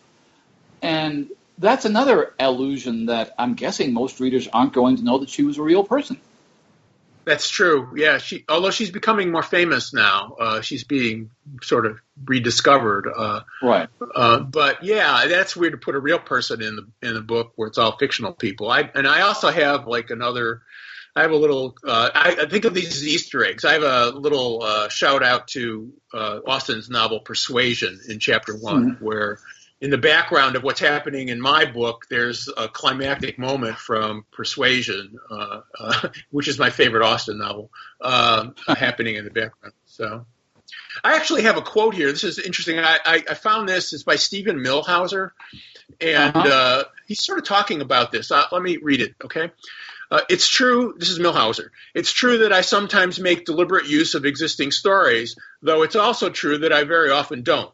[0.81, 5.43] And that's another allusion that I'm guessing most readers aren't going to know that she
[5.43, 6.19] was a real person.
[7.27, 7.91] That's true.
[7.97, 11.29] Yeah, she although she's becoming more famous now, uh, she's being
[11.61, 13.05] sort of rediscovered.
[13.13, 13.89] Uh, right.
[14.15, 17.51] Uh, but yeah, that's weird to put a real person in the in the book
[17.57, 18.71] where it's all fictional people.
[18.71, 20.61] I and I also have like another.
[21.17, 21.75] I have a little.
[21.85, 23.65] Uh, I, I, think of these as Easter eggs.
[23.65, 28.91] I have a little uh, shout out to uh, Austen's novel Persuasion in chapter one,
[28.91, 29.03] mm-hmm.
[29.03, 29.39] where
[29.79, 35.17] in the background of what's happening in my book, there's a climactic moment from Persuasion,
[35.29, 37.69] uh, uh, which is my favorite Austen novel,
[38.01, 39.73] uh, happening in the background.
[39.85, 40.25] So,
[41.03, 42.11] I actually have a quote here.
[42.11, 42.79] This is interesting.
[42.79, 43.93] I, I, I found this.
[43.93, 45.31] It's by Steven Millhauser,
[46.01, 46.49] and uh-huh.
[46.49, 48.31] Uh, he's sort of talking about this.
[48.31, 49.15] Uh, let me read it.
[49.23, 49.51] Okay.
[50.09, 51.69] Uh, it's true, this is Millhauser.
[51.93, 56.59] It's true that I sometimes make deliberate use of existing stories, though it's also true
[56.59, 57.71] that I very often don't.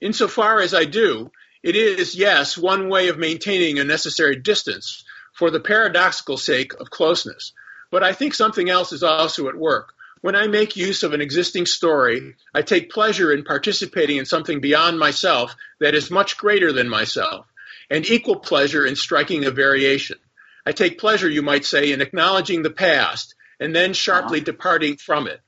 [0.00, 1.30] Insofar as I do,
[1.62, 6.90] it is, yes, one way of maintaining a necessary distance for the paradoxical sake of
[6.90, 7.52] closeness.
[7.90, 9.94] But I think something else is also at work.
[10.20, 14.60] When I make use of an existing story, I take pleasure in participating in something
[14.60, 17.46] beyond myself that is much greater than myself,
[17.88, 20.18] and equal pleasure in striking a variation.
[20.66, 24.44] I take pleasure, you might say, in acknowledging the past and then sharply uh-huh.
[24.44, 25.40] departing from it.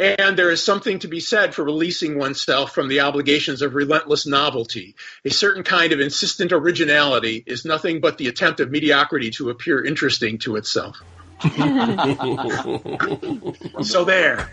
[0.00, 4.26] And there is something to be said for releasing oneself from the obligations of relentless
[4.26, 4.94] novelty.
[5.26, 9.84] A certain kind of insistent originality is nothing but the attempt of mediocrity to appear
[9.84, 10.96] interesting to itself.
[13.82, 14.50] so there.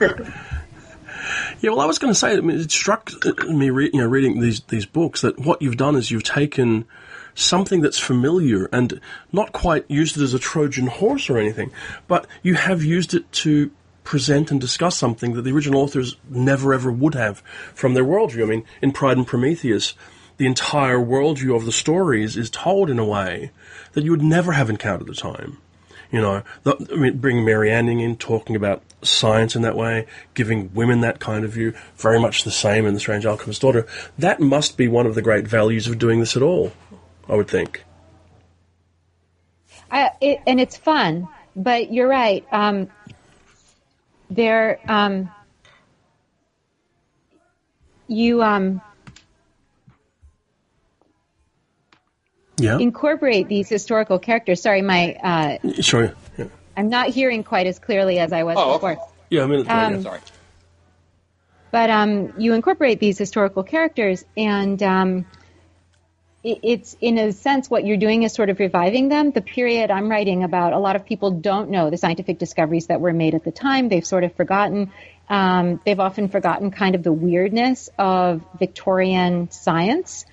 [1.60, 3.10] Yeah, well, I was going to say, I mean, it struck
[3.48, 6.84] me, re- you know, reading these these books that what you've done is you've taken
[7.34, 9.00] something that's familiar and
[9.32, 11.72] not quite used it as a Trojan horse or anything,
[12.06, 13.70] but you have used it to
[14.04, 17.42] present and discuss something that the original authors never ever would have
[17.74, 18.44] from their worldview.
[18.44, 19.94] I mean, in Pride and Prometheus,
[20.36, 23.50] the entire worldview of the stories is told in a way
[23.92, 25.58] that you would never have encountered at the time.
[26.10, 30.06] You know, the, I mean, bringing Mary Anning in, talking about science in that way,
[30.34, 33.86] giving women that kind of view, very much the same in The Strange Alchemist's Daughter.
[34.18, 36.72] That must be one of the great values of doing this at all,
[37.28, 37.84] I would think.
[39.90, 42.46] I, it, and it's fun, but you're right.
[42.52, 42.88] Um,
[44.34, 45.30] there um,
[48.08, 48.80] you um,
[52.58, 52.78] yeah.
[52.78, 54.62] incorporate these historical characters.
[54.62, 56.46] Sorry, my uh, sorry, yeah.
[56.76, 58.92] I'm not hearing quite as clearly as I was oh, before.
[58.92, 59.00] Okay.
[59.30, 60.20] Yeah, I mean, um, sorry.
[61.70, 65.26] But um, you incorporate these historical characters, and um,
[66.44, 69.30] it's in a sense what you're doing is sort of reviving them.
[69.30, 73.00] The period I'm writing about, a lot of people don't know the scientific discoveries that
[73.00, 73.88] were made at the time.
[73.88, 74.92] They've sort of forgotten.
[75.28, 80.26] Um, they've often forgotten kind of the weirdness of Victorian science.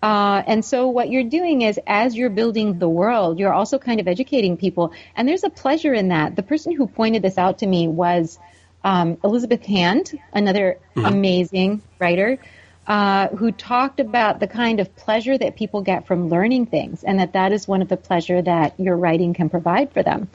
[0.00, 3.98] Uh, and so what you're doing is as you're building the world, you're also kind
[3.98, 4.92] of educating people.
[5.16, 6.36] And there's a pleasure in that.
[6.36, 8.38] The person who pointed this out to me was
[8.84, 11.06] um, Elizabeth Hand, another mm-hmm.
[11.06, 12.38] amazing writer
[12.86, 17.18] uh, who talked about the kind of pleasure that people get from learning things, and
[17.18, 20.28] that that is one of the pleasure that your writing can provide for them.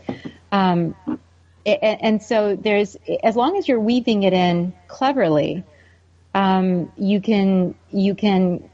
[0.51, 0.95] Um,
[1.65, 5.63] and so there's, as long as you're weaving it in cleverly,
[6.33, 8.69] um, you can you can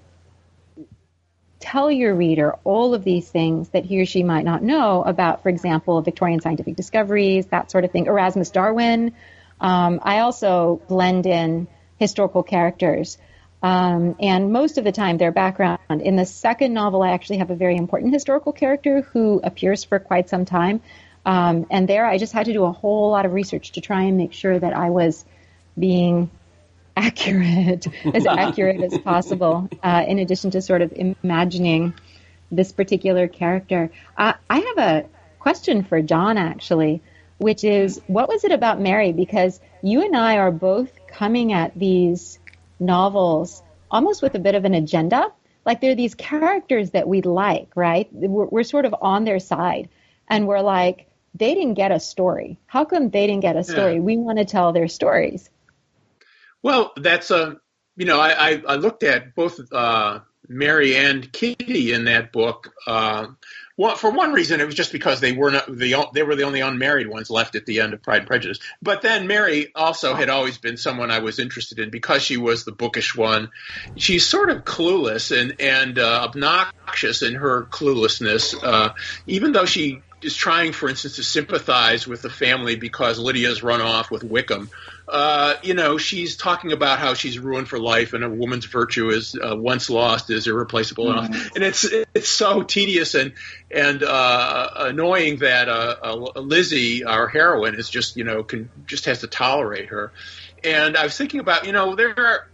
[1.60, 5.44] tell your reader all of these things that he or she might not know about,
[5.44, 8.06] for example, Victorian scientific discoveries, that sort of thing.
[8.06, 9.13] Erasmus Darwin.
[9.60, 13.18] Um, I also blend in historical characters
[13.67, 15.80] um, and most of the time, their background.
[15.89, 19.99] In the second novel, I actually have a very important historical character who appears for
[19.99, 20.80] quite some time.
[21.25, 24.03] Um, and there, I just had to do a whole lot of research to try
[24.03, 25.25] and make sure that I was
[25.77, 26.32] being
[26.95, 31.93] accurate, as accurate as possible, uh, in addition to sort of imagining
[32.49, 33.91] this particular character.
[34.17, 35.06] Uh, I have a
[35.39, 37.01] question for John, actually,
[37.38, 39.12] which is what was it about Mary?
[39.12, 42.39] Because you and I are both coming at these
[42.80, 45.32] novels almost with a bit of an agenda.
[45.66, 48.08] Like they're these characters that we like, right?
[48.12, 49.90] We're, we're sort of on their side,
[50.28, 52.58] and we're like, they didn't get a story.
[52.68, 53.96] How come they didn't get a story?
[53.96, 54.00] Yeah.
[54.00, 55.50] We want to tell their stories.
[56.63, 57.58] Well, that's a
[57.96, 62.73] you know I, I, I looked at both uh, Mary and Kitty in that book.
[62.86, 63.28] Uh,
[63.78, 66.44] well, for one reason, it was just because they were not the they were the
[66.44, 68.60] only unmarried ones left at the end of Pride and Prejudice.
[68.82, 72.65] But then Mary also had always been someone I was interested in because she was
[72.65, 73.52] the bookish one.
[73.96, 78.94] She's sort of clueless and and uh, obnoxious in her cluelessness, uh,
[79.28, 83.82] even though she is trying, for instance, to sympathize with the family because Lydia's run
[83.82, 84.71] off with Wickham.
[85.08, 89.10] Uh, you know, she's talking about how she's ruined for life, and a woman's virtue
[89.10, 91.55] is uh, once lost is irreplaceable, mm-hmm.
[91.55, 93.33] and it's it's so tedious and
[93.71, 99.05] and uh, annoying that uh, uh, Lizzie, our heroine, is just you know can just
[99.05, 100.12] has to tolerate her.
[100.63, 102.47] And I was thinking about you know there are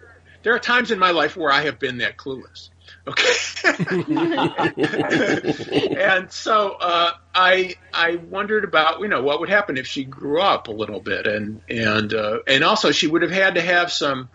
[0.44, 2.70] there are times in my life where I have been that clueless
[3.06, 3.34] Okay.
[5.98, 10.42] and so uh, I I wondered about you know what would happen if she grew
[10.42, 13.92] up a little bit and and uh, and also she would have had to have
[13.92, 14.30] some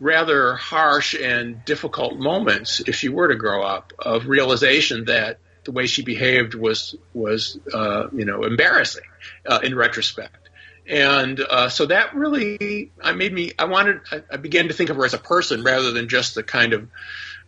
[0.00, 5.72] rather harsh and difficult moments if she were to grow up of realization that the
[5.72, 9.04] way she behaved was was uh, you know embarrassing
[9.46, 10.50] uh, in retrospect
[10.86, 14.90] and uh, so that really I made me I wanted I, I began to think
[14.90, 16.88] of her as a person rather than just the kind of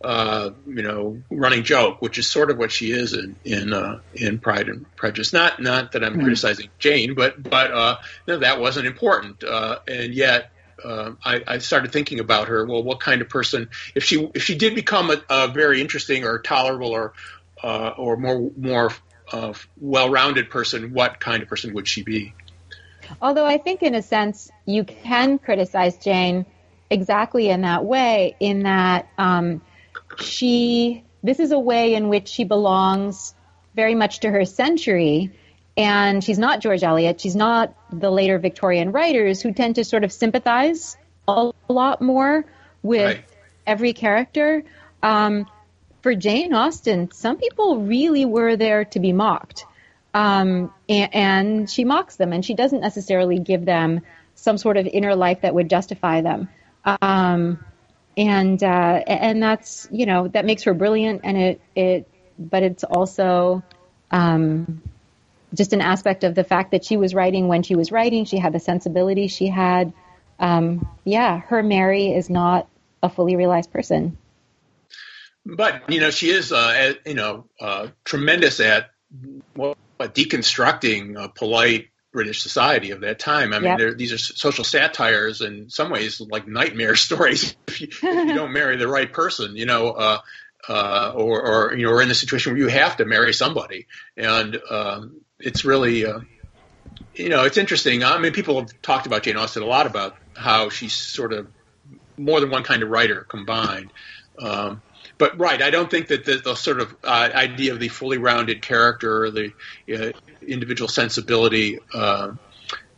[0.03, 3.99] uh, you know, running joke, which is sort of what she is in in, uh,
[4.13, 5.33] in Pride and Prejudice.
[5.33, 6.23] Not not that I'm mm-hmm.
[6.23, 7.97] criticizing Jane, but but uh,
[8.27, 10.49] no, that wasn't important, uh, and yet.
[10.83, 12.65] Uh, I, I started thinking about her.
[12.65, 13.69] Well, what kind of person?
[13.95, 17.13] If she if she did become a, a very interesting or tolerable or
[17.63, 18.91] uh, or more more
[19.31, 22.33] uh, well-rounded person, what kind of person would she be?
[23.21, 26.45] Although I think, in a sense, you can criticize Jane
[26.89, 29.61] exactly in that way, in that um,
[30.19, 33.33] she this is a way in which she belongs
[33.75, 35.31] very much to her century
[35.75, 37.19] and she's not George Eliot.
[37.19, 40.97] She's not the later Victorian writers who tend to sort of sympathize
[41.27, 42.45] a lot more
[42.83, 43.25] with right.
[43.65, 44.63] every character.
[45.01, 45.47] Um,
[46.01, 49.65] for Jane Austen some people really were there to be mocked.
[50.13, 54.01] Um, and, and she mocks them and she doesn't necessarily give them
[54.35, 56.49] some sort of inner life that would justify them.
[57.01, 57.63] Um,
[58.17, 62.07] and uh, and that's you know that makes her brilliant, and it it
[62.37, 63.63] but it's also
[64.11, 64.81] um,
[65.53, 68.25] just an aspect of the fact that she was writing when she was writing.
[68.25, 69.93] She had the sensibility she had.
[70.39, 72.67] Um, yeah, her Mary is not
[73.01, 74.17] a fully realized person.
[75.45, 78.91] But you know, she is uh, you know uh, tremendous at
[79.55, 83.51] well, deconstructing polite British society of that time.
[83.51, 83.97] I mean, yep.
[83.97, 87.55] these are social satires in some ways like nightmare stories.
[87.67, 90.19] if, you, if, you, don't marry the right person, you know, uh,
[90.69, 93.87] uh, or, or you know, or in a situation where you have to marry somebody,
[94.15, 96.19] and um, it's really, uh,
[97.15, 98.03] you know, it's interesting.
[98.03, 101.47] I mean, people have talked about Jane Austen a lot about how she's sort of
[102.17, 103.91] more than one kind of writer combined.
[104.39, 104.81] Um,
[105.23, 108.17] but right, I don't think that the, the sort of uh, idea of the fully
[108.17, 109.53] rounded character, or the
[109.89, 110.11] uh,
[110.45, 112.33] individual sensibility, uh,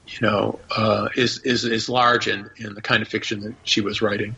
[0.07, 3.81] you know, uh, is is is large in in the kind of fiction that she
[3.81, 4.35] was writing.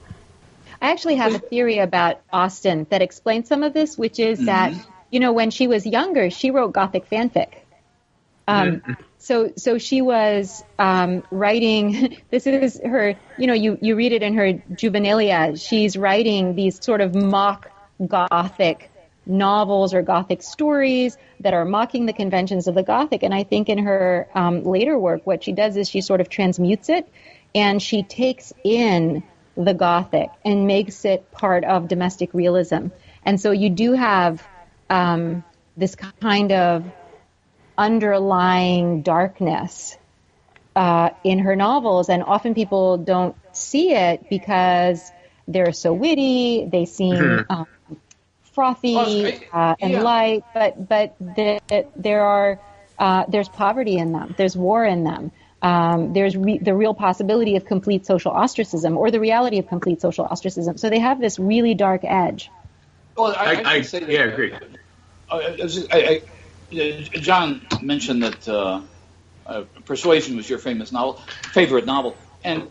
[0.82, 4.48] I actually have a theory about Austen that explains some of this, which is mm-hmm.
[4.48, 4.74] that
[5.10, 7.54] you know when she was younger, she wrote Gothic fanfic.
[8.50, 8.94] Um, mm-hmm.
[9.20, 12.18] So, so she was um, writing.
[12.32, 13.16] This is her.
[13.38, 15.58] You know, you you read it in her juvenilia.
[15.58, 17.72] She's writing these sort of mock
[18.06, 18.92] Gothic
[19.26, 23.24] novels or Gothic stories that are mocking the conventions of the Gothic.
[23.24, 26.30] And I think in her um, later work, what she does is she sort of
[26.30, 27.08] transmutes it
[27.54, 29.24] and she takes in
[29.56, 32.88] the Gothic and makes it part of domestic realism.
[33.24, 34.46] And so you do have
[34.90, 35.44] um,
[35.76, 36.86] this kind of
[37.78, 39.98] underlying darkness
[40.76, 45.12] uh, in her novels, and often people don't see it because
[45.48, 46.68] they're so witty.
[46.72, 47.52] They seem mm-hmm.
[47.52, 47.68] um,
[48.58, 48.98] frothy
[49.54, 50.02] uh, and yeah.
[50.02, 51.60] light, but but the,
[51.96, 52.60] there are
[52.98, 54.34] uh, there's poverty in them.
[54.36, 55.32] There's war in them.
[55.62, 60.02] Um, there's re- the real possibility of complete social ostracism or the reality of complete
[60.02, 60.78] social ostracism.
[60.78, 62.50] So they have this really dark edge.
[63.16, 64.54] Well, I, I, I say that, yeah, I agree.
[65.30, 68.82] Uh, John mentioned that uh,
[69.46, 71.22] uh, Persuasion was your famous novel,
[71.54, 72.70] favorite novel, and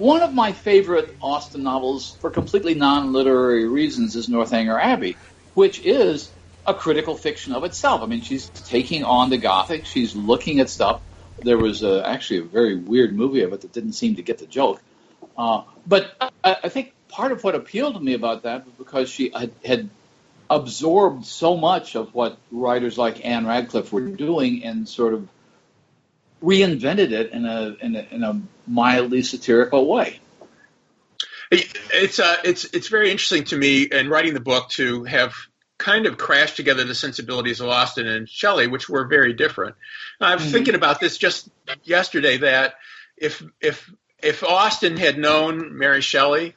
[0.00, 5.16] one of my favorite Austen novels, for completely non-literary reasons, is Northanger Abbey,
[5.52, 6.30] which is
[6.66, 8.02] a critical fiction of itself.
[8.02, 9.84] I mean, she's taking on the Gothic.
[9.84, 11.02] She's looking at stuff.
[11.42, 14.38] There was a, actually a very weird movie of it that didn't seem to get
[14.38, 14.82] the joke.
[15.36, 19.10] Uh, but I, I, think part of what appealed to me about that was because
[19.10, 19.90] she had, had
[20.48, 25.28] absorbed so much of what writers like Ann Radcliffe were doing and sort of
[26.42, 30.20] reinvented it in a in a, in a mildly satirical way.
[31.50, 35.34] It's uh, it's it's very interesting to me in writing the book to have
[35.78, 39.74] kind of crashed together the sensibilities of Austen and Shelley, which were very different.
[40.20, 40.52] I was mm-hmm.
[40.52, 41.48] thinking about this just
[41.82, 42.74] yesterday that
[43.16, 43.90] if if
[44.22, 46.54] if Austen had known Mary Shelley,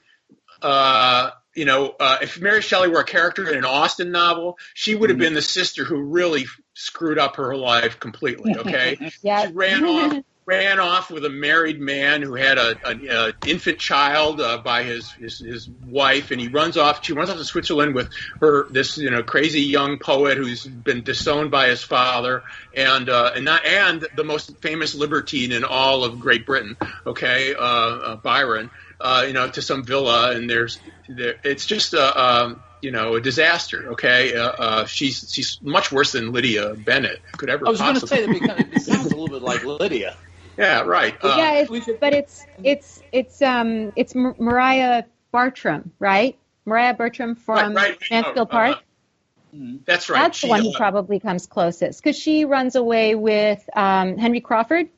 [0.62, 4.94] uh, you know, uh, if Mary Shelley were a character in an Austen novel, she
[4.94, 5.26] would have mm-hmm.
[5.26, 6.46] been the sister who really
[6.84, 8.56] screwed up her life completely.
[8.58, 9.48] Okay, yeah.
[9.48, 13.80] she ran off ran off with a married man who had a, a, a infant
[13.80, 17.04] child uh, by his, his his wife, and he runs off.
[17.04, 18.10] She runs off to Switzerland with
[18.40, 22.44] her this you know crazy young poet who's been disowned by his father,
[22.76, 26.78] and uh, and not and the most famous libertine in all of Great Britain.
[27.06, 28.70] Okay, uh, uh, Byron.
[29.00, 31.36] Uh, you know, to some villa, and there's there.
[31.44, 32.22] It's just a.
[32.22, 33.94] Um, you know, a disaster.
[33.94, 37.66] Okay, uh, uh, she's she's much worse than Lydia Bennet could ever.
[37.66, 40.18] I was going to say that because it sounds a little bit like Lydia.
[40.56, 41.16] Yeah, right.
[41.20, 46.38] Uh, yeah, it's, but it's it's it's um it's Maria Bertram, right?
[46.66, 47.98] Mariah Bertram from right, right.
[48.12, 48.78] Mansfield oh, Park.
[48.78, 50.20] Uh, that's right.
[50.20, 54.18] That's she, the one who uh, probably comes closest because she runs away with um,
[54.20, 54.90] Henry Crawford.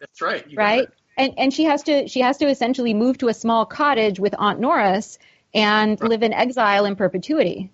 [0.00, 0.44] That's right.
[0.56, 4.18] right, and and she has to she has to essentially move to a small cottage
[4.18, 5.18] with Aunt Norris
[5.54, 6.10] and right.
[6.10, 7.70] live in exile in perpetuity.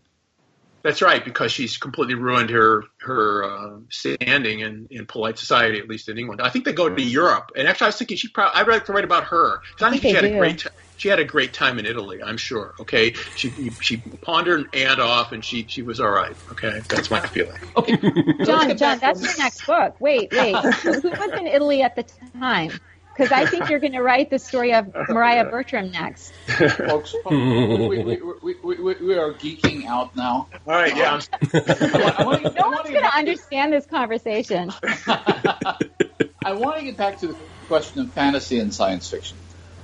[0.83, 5.89] That's right, because she's completely ruined her her uh, standing in, in polite society, at
[5.89, 6.41] least in England.
[6.41, 8.87] I think they go to Europe, and actually, I was thinking she probably I'd like
[8.87, 9.59] to write about her.
[9.59, 10.35] I think, I think she had do.
[10.35, 12.23] a great t- she had a great time in Italy.
[12.23, 12.75] I'm sure.
[12.81, 13.51] Okay, she
[13.81, 16.35] she pawned her aunt off, and she she was all right.
[16.53, 17.59] Okay, that's my feeling.
[17.77, 17.97] Okay,
[18.45, 20.01] John, John, that's your next book.
[20.01, 22.05] Wait, wait, who was in Italy at the
[22.39, 22.73] time?
[23.21, 26.33] Because I think you're going to write the story of Mariah Bertram next.
[26.47, 30.49] Folks, we, we, we, we, are geeking out now.
[30.67, 31.21] All right, yeah.
[31.43, 34.73] I want, I no one's going to understand this conversation.
[35.07, 37.37] I want to get back to the
[37.69, 39.37] question of fantasy and science fiction.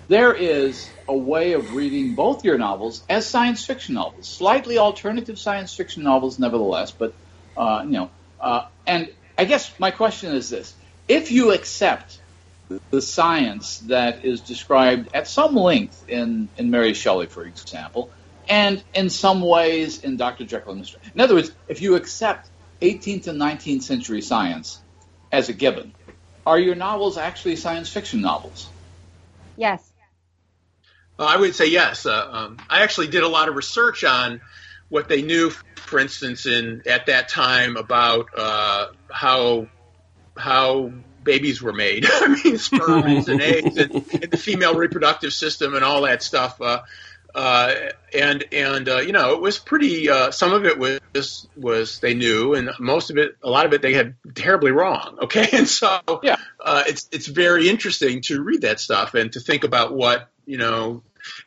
[0.08, 5.38] There is a way of reading both your novels as science fiction novels, slightly alternative
[5.38, 6.90] science fiction novels, nevertheless.
[6.90, 7.12] But
[7.56, 8.10] uh, you know,
[8.40, 10.74] uh, and I guess my question is this:
[11.06, 12.20] If you accept
[12.90, 18.10] the science that is described at some length in, in Mary Shelley, for example,
[18.48, 20.44] and in some ways in Dr.
[20.44, 20.96] Jekyll and Mr.
[21.14, 22.48] In other words, if you accept
[22.80, 24.80] 18th and 19th century science
[25.32, 25.92] as a given,
[26.44, 28.68] are your novels actually science fiction novels?
[29.56, 29.92] Yes.
[31.18, 32.06] Uh, I would say yes.
[32.06, 34.40] Uh, um, I actually did a lot of research on
[34.88, 39.66] what they knew, for instance, in at that time about uh, how
[40.36, 40.92] how
[41.26, 42.06] babies were made.
[42.08, 46.60] I mean, sperms and eggs and, and, the female reproductive system and all that stuff.
[46.62, 46.82] Uh,
[47.34, 47.74] uh,
[48.14, 50.08] and and uh, you know, it was pretty.
[50.08, 53.74] Uh, some of it was was they knew, and most of it, a lot of
[53.74, 55.18] it, they had terribly wrong.
[55.26, 59.40] Okay, and so yeah, uh, it's it's very interesting to read that stuff and to
[59.40, 61.02] think about what you know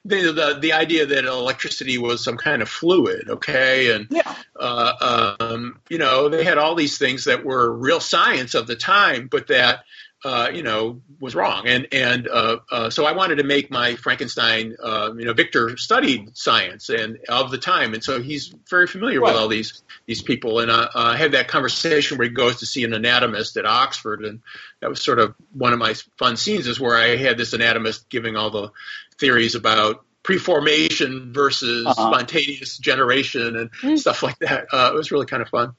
[0.05, 4.35] the, the, the idea that electricity was some kind of fluid, okay, and yeah.
[4.57, 8.75] uh, um, you know they had all these things that were real science of the
[8.75, 9.83] time, but that
[10.23, 13.95] uh, you know was wrong, and and uh, uh so I wanted to make my
[13.95, 14.75] Frankenstein.
[14.81, 19.19] Uh, you know, Victor studied science and of the time, and so he's very familiar
[19.19, 19.33] right.
[19.33, 20.59] with all these these people.
[20.59, 24.23] And uh, I had that conversation where he goes to see an anatomist at Oxford,
[24.23, 24.41] and
[24.81, 28.09] that was sort of one of my fun scenes is where I had this anatomist
[28.09, 28.71] giving all the
[29.19, 32.11] theories about preformation versus uh-huh.
[32.11, 33.97] spontaneous generation and mm.
[33.97, 34.67] stuff like that.
[34.71, 35.73] Uh, it was really kind of fun.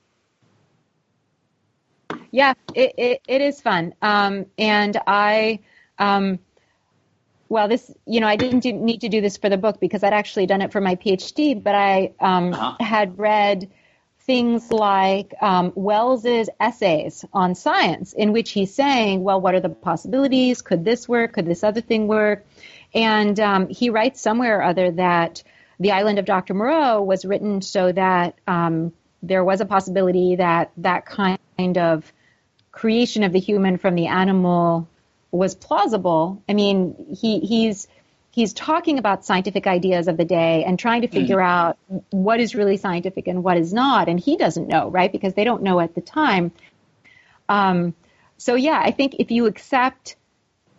[2.31, 3.95] Yeah, it, it, it is fun.
[4.01, 5.61] Um, and I,
[5.99, 6.39] um,
[7.49, 10.05] well, this, you know, I didn't do, need to do this for the book because
[10.05, 12.77] I'd actually done it for my PhD, but I um, uh-huh.
[12.85, 13.71] had read
[14.21, 19.69] things like um, Wells's essays on science, in which he's saying, well, what are the
[19.69, 20.63] possibilities?
[20.63, 21.33] Could this work?
[21.33, 22.47] Could this other thing work?
[22.95, 25.43] And um, he writes somewhere or other that
[25.79, 26.55] the island of Dr.
[26.55, 31.39] Moreau was written so that um, there was a possibility that that kind
[31.79, 32.13] of
[32.73, 34.89] creation of the human from the animal
[35.31, 36.43] was plausible.
[36.49, 37.89] I mean, he, he's
[38.33, 41.15] he's talking about scientific ideas of the day and trying to hmm.
[41.15, 41.45] figure mm.
[41.45, 41.79] out
[42.11, 45.11] what is really scientific and what is not, and he doesn't know, right?
[45.11, 46.53] Because they don't know at the time.
[47.49, 47.95] Um,
[48.39, 50.17] so yeah, I think if you accept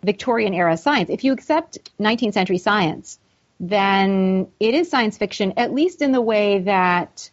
[0.04, 1.10] Victorian era science.
[1.10, 3.18] If you accept 19th century science,
[3.60, 7.30] then it is science fiction, at least in the way that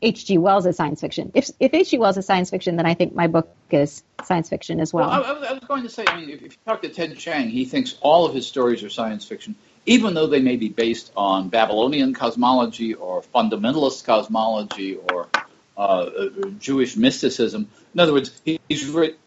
[0.00, 0.38] H.G.
[0.38, 1.32] Wells is science fiction.
[1.34, 1.98] If if H.G.
[1.98, 5.08] Wells is science fiction, then I think my book is science fiction as well.
[5.08, 7.48] well I, I, was going to say, I mean, if, you talk to Ted Chiang,
[7.48, 9.56] he thinks all of his stories are science fiction,
[9.86, 15.28] even though they may be based on Babylonian cosmology or fundamentalist cosmology or
[15.76, 16.28] uh, uh
[16.60, 17.68] Jewish mysticism.
[17.94, 18.60] In other words, he,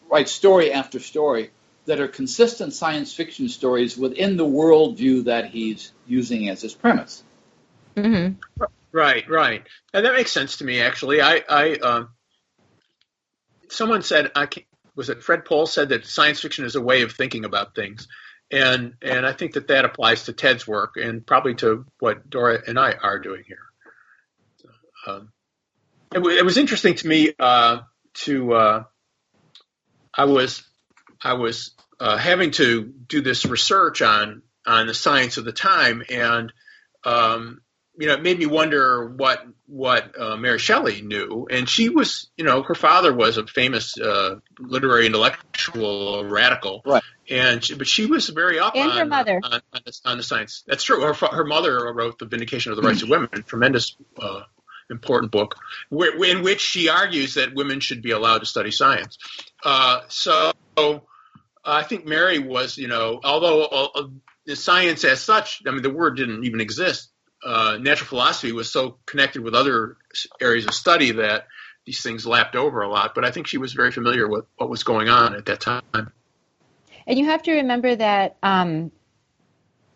[0.09, 1.49] writes story after story
[1.87, 7.23] that are consistent science fiction stories within the worldview that he's using as his premise.
[7.95, 8.35] Mm-hmm.
[8.91, 9.63] Right, right,
[9.93, 10.81] and that makes sense to me.
[10.81, 12.09] Actually, I, I um,
[13.69, 14.47] someone said I
[14.95, 18.07] was it Fred Pohl said that science fiction is a way of thinking about things,
[18.51, 22.61] and and I think that that applies to Ted's work and probably to what Dora
[22.67, 23.63] and I are doing here.
[24.57, 24.69] So,
[25.11, 25.31] um,
[26.11, 27.33] it, w- it was interesting to me.
[27.37, 27.79] Uh,
[28.25, 28.83] to uh,
[30.13, 30.66] I was
[31.23, 36.03] I was uh, having to do this research on on the science of the time,
[36.09, 36.51] and
[37.03, 37.61] um,
[37.97, 41.47] you know, it made me wonder what what uh, Mary Shelley knew.
[41.49, 47.03] And she was, you know, her father was a famous uh, literary intellectual radical, right?
[47.29, 49.41] And she, but she was very up and on, her mother.
[49.43, 50.63] On, on, the, on, the, science.
[50.67, 51.01] That's true.
[51.01, 53.95] Her her mother wrote the Vindication of the Rights of Women, tremendous.
[54.19, 54.41] Uh,
[54.89, 55.55] important book,
[55.89, 59.17] where, in which she argues that women should be allowed to study science.
[60.77, 61.03] Uh, so
[61.65, 64.07] I think Mary was, you know, although uh,
[64.45, 67.09] the science as such, I mean, the word didn't even exist.
[67.43, 69.97] Uh, natural philosophy was so connected with other
[70.41, 71.47] areas of study that
[71.85, 73.13] these things lapped over a lot.
[73.13, 75.81] But I think she was very familiar with what was going on at that time.
[75.93, 78.91] And you have to remember that um,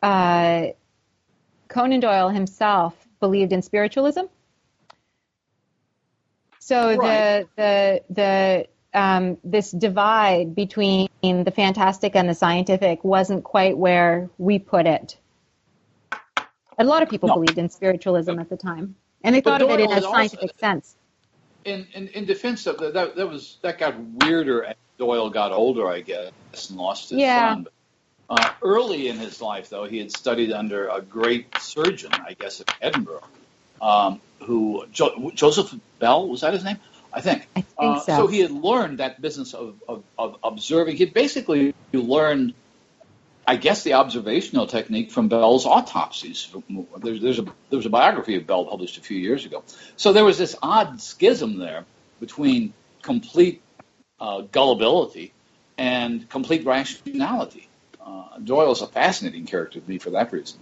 [0.02, 0.68] uh,
[1.68, 4.26] Conan Doyle himself believed in spiritualism.
[6.60, 7.48] So right.
[7.56, 14.30] the the the um, this divide between the fantastic and the scientific wasn't quite where
[14.38, 15.18] we put it.
[16.78, 17.36] A lot of people no.
[17.36, 20.58] believed in spiritualism at the time, and they thought of it in a scientific also,
[20.58, 20.96] sense.
[21.64, 25.52] In, in, in defense of that, that, that was that got weirder as Doyle got
[25.52, 26.32] older, I guess,
[26.70, 27.56] and lost his yeah.
[27.56, 27.68] son.
[28.30, 32.62] Uh, early in his life, though, he had studied under a great surgeon, I guess,
[32.62, 33.24] at Edinburgh,
[33.82, 36.78] um, who jo- Joseph Bell was that his name?
[37.14, 37.48] I think.
[37.56, 38.16] I think uh, so.
[38.18, 38.28] so.
[38.28, 40.96] he had learned that business of, of, of observing.
[40.98, 42.54] He basically learned,
[43.46, 46.54] I guess, the observational technique from Bell's autopsies.
[46.98, 49.64] There's, there's a there's a biography of Bell published a few years ago.
[49.98, 51.86] So there was this odd schism there
[52.20, 53.62] between complete
[54.20, 55.34] uh, gullibility
[55.78, 57.68] and complete rationality.
[58.00, 60.60] Uh, Doyle's a fascinating character to me for that reason.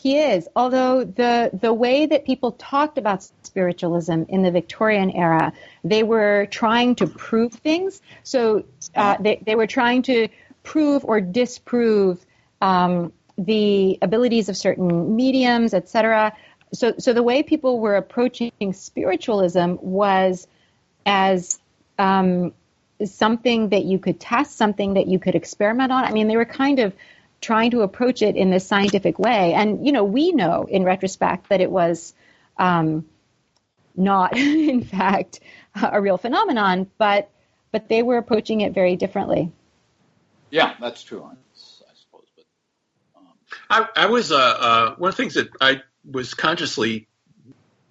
[0.00, 5.52] He is, although the the way that people talked about spiritualism in the Victorian era,
[5.82, 8.00] they were trying to prove things.
[8.22, 8.62] So
[8.94, 10.28] uh, they they were trying to
[10.62, 12.24] prove or disprove
[12.60, 16.32] um, the abilities of certain mediums, etc.
[16.72, 20.46] So so the way people were approaching spiritualism was
[21.06, 21.58] as
[21.98, 22.52] um,
[23.04, 26.04] something that you could test, something that you could experiment on.
[26.04, 26.94] I mean, they were kind of
[27.40, 29.54] trying to approach it in this scientific way.
[29.54, 32.14] And, you know, we know in retrospect that it was
[32.56, 33.06] um,
[33.96, 35.40] not, in fact,
[35.80, 37.30] a real phenomenon, but,
[37.70, 39.52] but they were approaching it very differently.
[40.50, 41.24] Yeah, that's true.
[41.24, 41.34] I,
[41.94, 42.26] suppose.
[42.34, 42.44] But,
[43.16, 43.88] um...
[43.96, 47.06] I, I, was, uh, uh, one of the things that I was consciously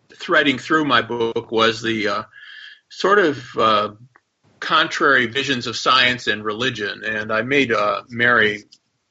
[0.09, 2.23] threading through my book was the uh,
[2.89, 3.89] sort of uh,
[4.59, 7.03] contrary visions of science and religion.
[7.05, 8.63] And I made uh, Mary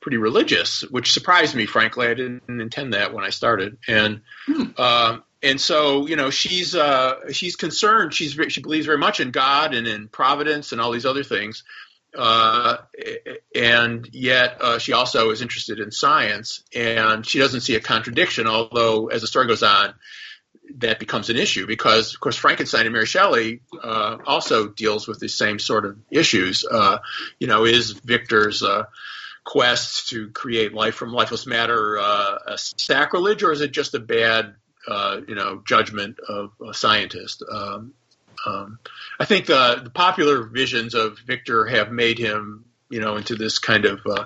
[0.06, 1.66] pretty religious, which surprised me.
[1.66, 4.66] Frankly, I didn't intend that when I started, and hmm.
[4.76, 8.14] uh, and so you know she's uh, she's concerned.
[8.14, 11.64] She's she believes very much in God and in providence and all these other things,
[12.16, 12.76] uh,
[13.52, 18.46] and yet uh, she also is interested in science, and she doesn't see a contradiction.
[18.46, 19.92] Although as the story goes on.
[20.78, 25.20] That becomes an issue because, of course, Frankenstein and Mary Shelley uh, also deals with
[25.20, 26.66] the same sort of issues.
[26.68, 26.98] Uh,
[27.38, 28.64] you know, is Victor's
[29.46, 34.00] quest to create life from lifeless matter uh, a sacrilege, or is it just a
[34.00, 34.54] bad,
[34.88, 37.44] uh, you know, judgment of a scientist?
[37.50, 37.94] Um,
[38.44, 38.80] um,
[39.18, 43.58] I think the, the, popular visions of Victor have made him, you know, into this
[43.60, 44.24] kind of uh,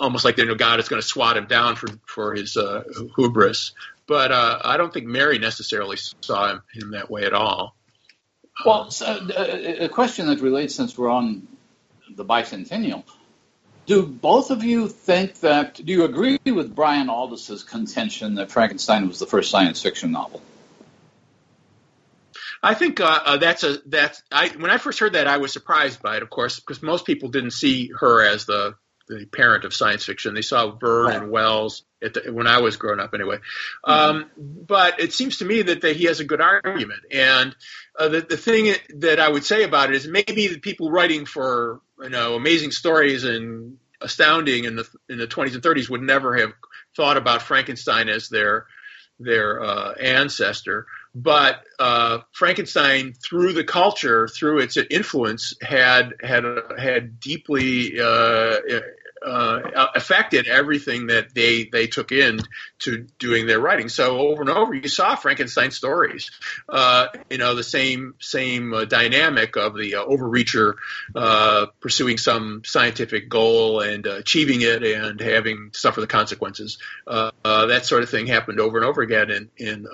[0.00, 2.84] almost like you know God is going to swat him down for for his uh,
[3.16, 3.72] hubris.
[4.08, 7.76] But uh, I don't think Mary necessarily saw him, him that way at all.
[8.64, 11.46] Well, so, uh, a question that relates since we're on
[12.14, 13.04] the bicentennial
[13.86, 15.74] do both of you think that?
[15.74, 20.42] Do you agree with Brian Aldiss's contention that Frankenstein was the first science fiction novel?
[22.62, 25.52] I think uh, uh, that's a that's I when I first heard that I was
[25.52, 28.74] surprised by it, of course, because most people didn't see her as the
[29.08, 30.34] the parent of science fiction.
[30.34, 31.22] They saw Verne right.
[31.22, 33.38] and Wells the, when I was growing up, anyway.
[33.86, 33.90] Mm-hmm.
[33.90, 37.54] Um, but it seems to me that, that he has a good argument, and
[37.98, 41.24] uh, the the thing that I would say about it is maybe the people writing
[41.24, 46.02] for you know amazing stories and astounding in the in the 20s and 30s would
[46.02, 46.52] never have
[46.96, 48.66] thought about Frankenstein as their
[49.18, 50.86] their uh, ancestor.
[51.14, 56.44] But uh, Frankenstein, through the culture, through its influence, had had
[56.78, 58.56] had deeply uh,
[59.24, 62.40] uh, affected everything that they they took in
[62.80, 63.88] to doing their writing.
[63.88, 66.30] So over and over, you saw Frankenstein stories.
[66.68, 70.74] Uh, you know, the same same uh, dynamic of the uh, overreacher
[71.14, 76.78] uh, pursuing some scientific goal and achieving it and having to suffer the consequences.
[77.06, 79.86] Uh, that sort of thing happened over and over again in in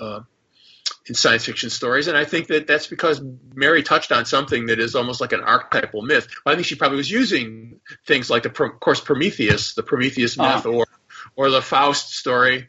[1.07, 3.21] in science fiction stories, and I think that that's because
[3.55, 6.29] Mary touched on something that is almost like an archetypal myth.
[6.47, 10.67] I think she probably was using things like the, of course, Prometheus, the Prometheus myth,
[10.67, 10.69] uh-huh.
[10.69, 10.87] or
[11.37, 12.69] or the Faust story,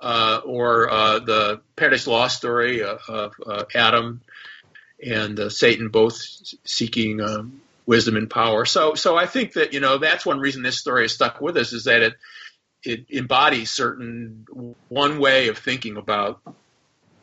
[0.00, 4.20] uh, or uh, the Paradise Lost story uh, of uh, Adam
[5.04, 6.16] and uh, Satan both
[6.64, 8.64] seeking um, wisdom and power.
[8.64, 11.56] So, so I think that you know that's one reason this story has stuck with
[11.56, 12.14] us is that it
[12.84, 14.46] it embodies certain
[14.88, 16.40] one way of thinking about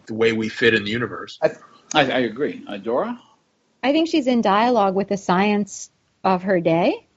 [0.10, 1.40] the way we fit in the universe.
[1.42, 1.52] I,
[1.94, 3.20] I, I agree, uh, Dora.
[3.82, 5.90] I think she's in dialogue with the science
[6.24, 7.08] of her day,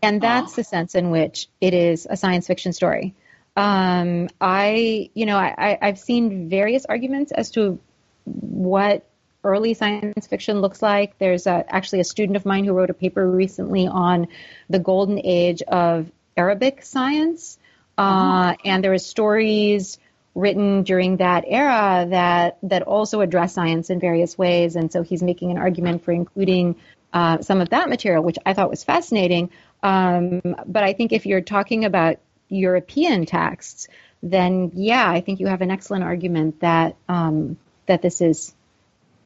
[0.00, 0.56] and that's oh.
[0.56, 3.14] the sense in which it is a science fiction story.
[3.56, 7.80] Um, I, you know, I, I've seen various arguments as to
[8.24, 9.04] what
[9.42, 11.18] early science fiction looks like.
[11.18, 14.28] There's a, actually a student of mine who wrote a paper recently on
[14.68, 17.58] the golden age of Arabic science,
[17.98, 18.62] uh, oh.
[18.64, 19.98] and there are stories
[20.34, 24.76] written during that era that that also address science in various ways.
[24.76, 26.76] And so he's making an argument for including
[27.12, 29.50] uh, some of that material, which I thought was fascinating.
[29.82, 32.18] Um, but I think if you're talking about
[32.48, 33.88] European texts,
[34.22, 37.56] then yeah, I think you have an excellent argument that um,
[37.86, 38.54] that this is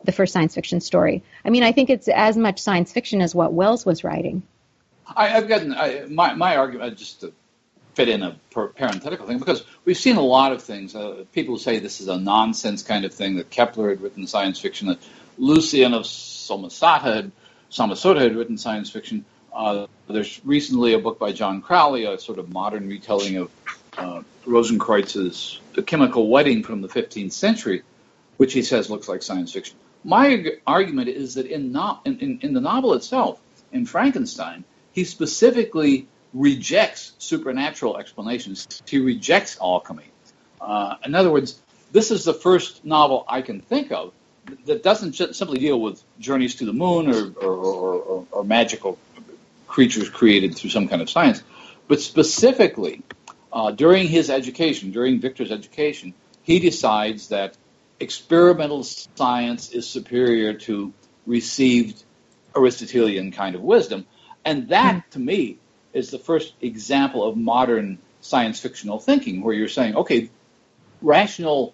[0.05, 1.23] the first science fiction story.
[1.45, 4.43] I mean, I think it's as much science fiction as what Wells was writing.
[5.07, 7.33] I, have got I, my my argument just to
[7.95, 10.95] fit in a parenthetical thing because we've seen a lot of things.
[10.95, 14.61] Uh, people say this is a nonsense kind of thing that Kepler had written science
[14.61, 14.99] fiction, that
[15.39, 17.33] Lucian of Samosata had,
[17.71, 19.25] Samosata had written science fiction.
[19.53, 23.51] Uh, there's recently a book by John Crowley, a sort of modern retelling of
[23.97, 27.83] uh, The Chemical Wedding from the 15th century,
[28.37, 29.77] which he says looks like science fiction.
[30.03, 33.41] My argument is that in, no, in, in, in the novel itself,
[33.73, 38.82] in Frankenstein, he specifically rejects supernatural explanations.
[38.87, 40.11] He rejects alchemy.
[40.61, 41.59] Uh, in other words,
[41.93, 44.12] this is the first novel I can think of
[44.66, 48.99] that doesn't simply deal with journeys to the moon or, or, or, or, magical
[49.66, 51.43] creatures created through some kind of science,
[51.89, 53.03] but specifically
[53.53, 56.12] uh, during his education, during Victor's education,
[56.43, 57.57] he decides that
[58.01, 60.93] experimental science is superior to
[61.26, 62.03] received
[62.55, 64.07] Aristotelian kind of wisdom.
[64.45, 65.59] And that, to me,
[65.95, 70.29] is the first example of modern science fictional thinking, where you're saying, okay,
[71.01, 71.73] rational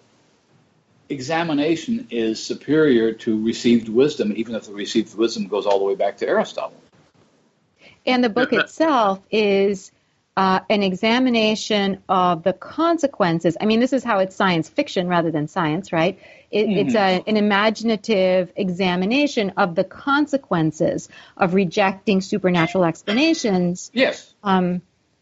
[1.09, 5.95] examination is superior to received wisdom, even if the received wisdom goes all the way
[5.95, 6.79] back to Aristotle.
[8.05, 9.91] And the book itself is
[10.37, 13.57] uh, an examination of the consequences.
[13.59, 16.19] I mean, this is how it's science fiction rather than science, right?
[16.49, 16.87] It, mm-hmm.
[16.87, 23.91] It's a, an imaginative examination of the consequences of rejecting supernatural explanations.
[23.93, 24.33] Yes.
[24.43, 24.81] Um,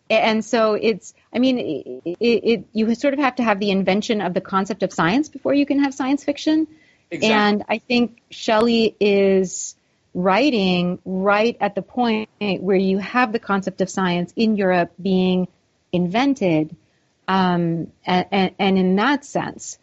[0.09, 1.59] and so it's, I mean,
[2.05, 5.29] it, it, you sort of have to have the invention of the concept of science
[5.29, 6.67] before you can have science fiction.
[7.11, 7.33] Exactly.
[7.33, 9.75] And I think Shelley is
[10.13, 15.47] writing right at the point where you have the concept of science in Europe being
[15.91, 16.75] invented.
[17.27, 19.77] Um, and, and, and, in that sense,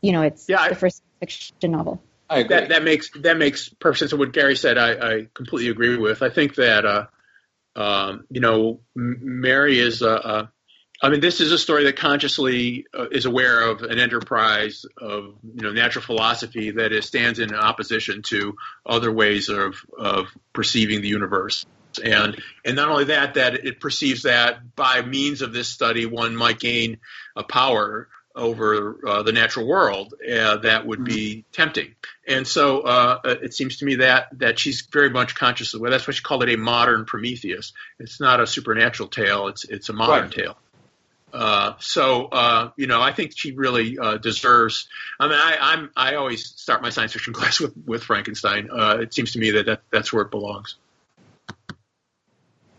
[0.00, 2.00] you know, it's yeah, the first fiction novel.
[2.28, 2.56] I agree.
[2.56, 4.12] That, that makes that makes perfect sense.
[4.12, 6.22] Of what Gary said, I, I completely agree with.
[6.22, 7.06] I think that uh,
[7.74, 10.52] um, you know, Mary is a, a
[11.02, 15.34] I mean, this is a story that consciously uh, is aware of an enterprise of
[15.54, 21.00] you know natural philosophy that is, stands in opposition to other ways of of perceiving
[21.00, 21.64] the universe.
[22.04, 26.36] And and not only that, that it perceives that by means of this study, one
[26.36, 26.98] might gain
[27.34, 31.52] a power over uh, the natural world uh, that would be mm-hmm.
[31.52, 31.94] tempting.
[32.28, 35.80] And so uh, it seems to me that that she's very much conscious of.
[35.80, 37.72] Well, that's why she called it a modern Prometheus.
[37.98, 40.32] It's not a supernatural tale; it's it's a modern right.
[40.32, 40.58] tale.
[41.32, 44.88] Uh, so uh, you know, I think she really uh, deserves.
[45.18, 48.68] I mean, I, I'm I always start my science fiction class with with Frankenstein.
[48.70, 50.76] Uh, it seems to me that, that that's where it belongs.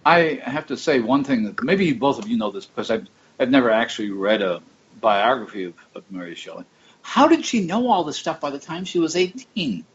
[0.06, 3.08] I have to say one thing that maybe both of you know this because I've
[3.40, 4.62] I've never actually read a
[5.00, 6.66] biography of, of Mary Shelley.
[7.02, 9.86] How did she know all this stuff by the time she was 18?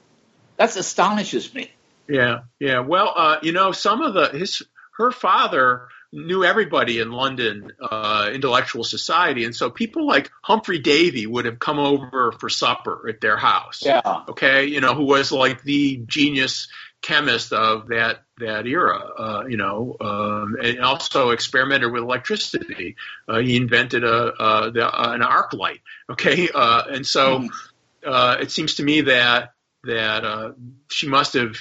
[0.57, 1.71] That astonishes me.
[2.09, 2.81] Yeah, yeah.
[2.81, 4.63] Well, uh, you know, some of the his
[4.97, 11.27] her father knew everybody in London uh, intellectual society, and so people like Humphrey Davy
[11.27, 13.83] would have come over for supper at their house.
[13.85, 14.01] Yeah.
[14.29, 16.69] Okay, you know, who was like the genius
[17.03, 22.97] chemist of that that era, uh, you know, um, and also experimented with electricity.
[23.29, 25.81] Uh, he invented a, a the, uh, an arc light.
[26.11, 28.41] Okay, uh, and so mm.
[28.41, 29.53] it seems to me that
[29.85, 30.53] that uh,
[30.89, 31.57] she must have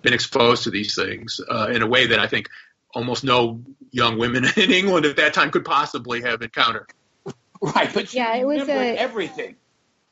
[0.00, 2.48] been exposed to these things in a way that I think
[2.94, 6.86] almost no young women in England at that time could possibly have encountered.
[7.60, 9.56] Right, but yeah, it was a, everything.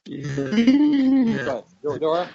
[0.06, 1.64] Go ahead.
[2.00, 2.28] Dora?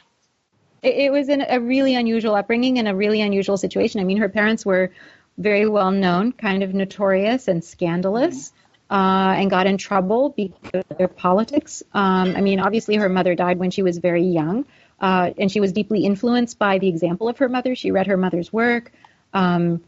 [0.83, 3.99] It, it was an, a really unusual upbringing and a really unusual situation.
[3.99, 4.91] I mean, her parents were
[5.37, 8.51] very well known, kind of notorious and scandalous,
[8.89, 11.83] uh, and got in trouble because of their politics.
[11.93, 14.65] Um, I mean, obviously, her mother died when she was very young,
[14.99, 17.75] uh, and she was deeply influenced by the example of her mother.
[17.75, 18.91] She read her mother's work.
[19.33, 19.83] Um,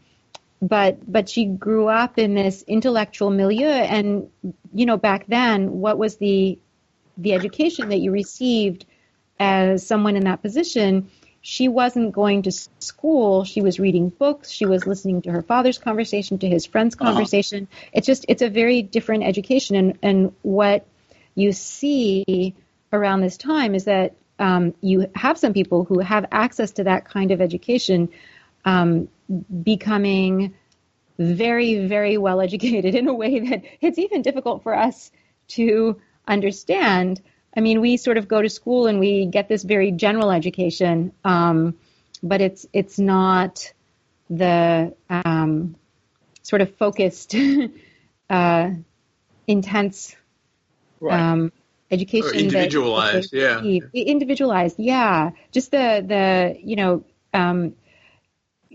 [0.62, 4.28] but but she grew up in this intellectual milieu and
[4.74, 6.58] you know back then what was the
[7.16, 8.86] the education that you received
[9.38, 11.10] as someone in that position?
[11.42, 13.44] She wasn't going to school.
[13.44, 14.50] She was reading books.
[14.50, 17.12] She was listening to her father's conversation to his friends Uh-huh.
[17.12, 17.68] conversation.
[17.92, 20.86] It's just it's a very different education and and what
[21.34, 22.54] you see
[22.92, 27.04] around this time is that um, you have some people who have access to that
[27.06, 28.08] kind of education
[28.64, 29.08] um,
[29.62, 30.54] becoming
[31.18, 35.10] very, very well educated in a way that it's even difficult for us
[35.48, 37.20] to understand.
[37.56, 41.12] I mean, we sort of go to school and we get this very general education,
[41.24, 41.74] um,
[42.22, 43.72] but it's it's not
[44.28, 45.74] the um,
[46.42, 47.34] sort of focused,
[48.30, 48.70] uh,
[49.46, 50.16] intense
[51.02, 51.18] Right.
[51.18, 51.50] um,
[51.90, 54.02] education Or that- individualized, that they yeah.
[54.04, 57.74] individualized yeah just the the you know um,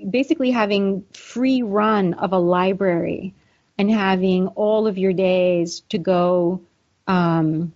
[0.10, 3.34] basically having free run of a library
[3.78, 6.62] and having all of your days to go
[7.08, 7.74] um,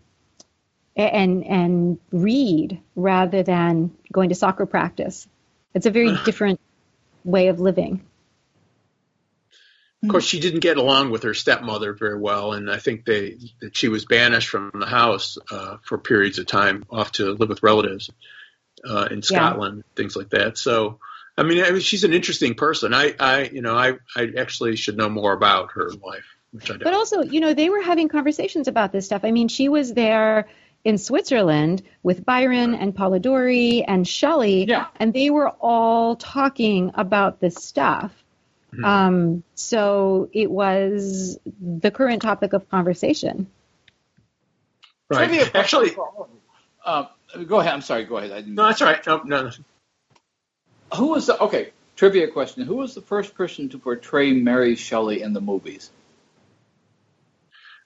[0.95, 5.27] and and read rather than going to soccer practice.
[5.73, 6.59] It's a very different
[7.23, 8.05] way of living.
[10.01, 13.37] Of course, she didn't get along with her stepmother very well, and I think they
[13.59, 17.49] that she was banished from the house uh, for periods of time, off to live
[17.49, 18.09] with relatives
[18.87, 20.57] uh, in Scotland, things like that.
[20.57, 20.99] So,
[21.39, 22.93] I mean, I mean, she's an interesting person.
[22.93, 26.73] I, I, you know, I, I actually should know more about her life, which I
[26.73, 26.83] don't.
[26.83, 29.23] But also, you know, they were having conversations about this stuff.
[29.23, 30.49] I mean, she was there
[30.83, 34.87] in Switzerland with Byron and Polidori and Shelley, Yeah.
[34.97, 38.11] and they were all talking about this stuff.
[38.83, 43.47] Um, so it was the current topic of conversation.
[45.09, 45.55] right.
[45.55, 47.41] Actually, for all of you.
[47.41, 47.73] Uh, go ahead.
[47.73, 48.03] I'm sorry.
[48.03, 48.31] Go ahead.
[48.31, 49.05] I didn't, no, that's all right.
[49.07, 49.51] No, no,
[50.95, 51.71] Who was the okay?
[51.95, 55.91] Trivia question: Who was the first person to portray Mary Shelley in the movies?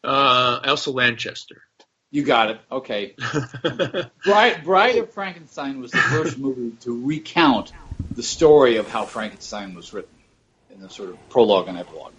[0.03, 1.61] uh, Elsa Lanchester.
[2.11, 2.59] You got it.
[2.71, 3.15] Okay.
[4.23, 7.71] Bride, Bride of Frankenstein was the first movie to recount
[8.15, 10.15] the story of how Frankenstein was written
[10.69, 12.13] in the sort of prologue and epilogue.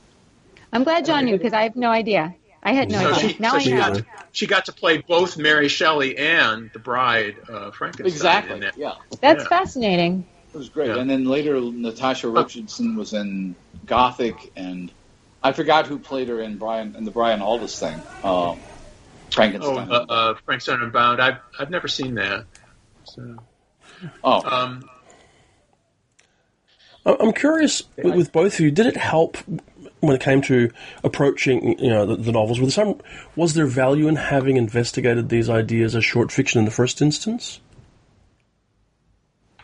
[0.73, 2.35] I'm glad John knew because I have no idea.
[2.63, 3.29] I had no so idea.
[3.29, 3.77] she, now so I she know.
[3.77, 8.07] got to, she got to play both Mary Shelley and the bride uh, Frankenstein.
[8.07, 8.55] Exactly.
[8.55, 8.77] In that.
[8.77, 9.49] Yeah, That's Yeah.
[9.49, 10.27] fascinating.
[10.55, 10.89] It was great.
[10.89, 10.99] Yeah.
[10.99, 13.55] And then later, Natasha Richardson was in
[13.87, 14.91] Gothic, and
[15.43, 18.59] I forgot who played her in Brian in the Brian Aldiss thing, uh, Oh,
[19.33, 19.91] Frankenstein.
[19.91, 21.21] uh, uh, Frankenstein Unbound.
[21.21, 22.47] I've I've never seen that.
[23.05, 23.37] So,
[24.23, 24.89] oh, um,
[27.05, 28.71] I- I'm curious with, with both of you.
[28.71, 29.37] Did it help
[30.01, 30.71] when it came to
[31.03, 32.61] approaching, you know, the, the novels?
[32.61, 33.01] Was there some
[33.37, 37.61] was there value in having investigated these ideas as short fiction in the first instance?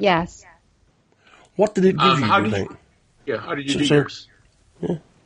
[0.00, 0.44] Yes.
[1.56, 2.24] What did it give Um, you?
[2.26, 2.76] how you did you- think?
[3.26, 3.36] yeah.
[3.38, 4.28] How did you So- do so- yours?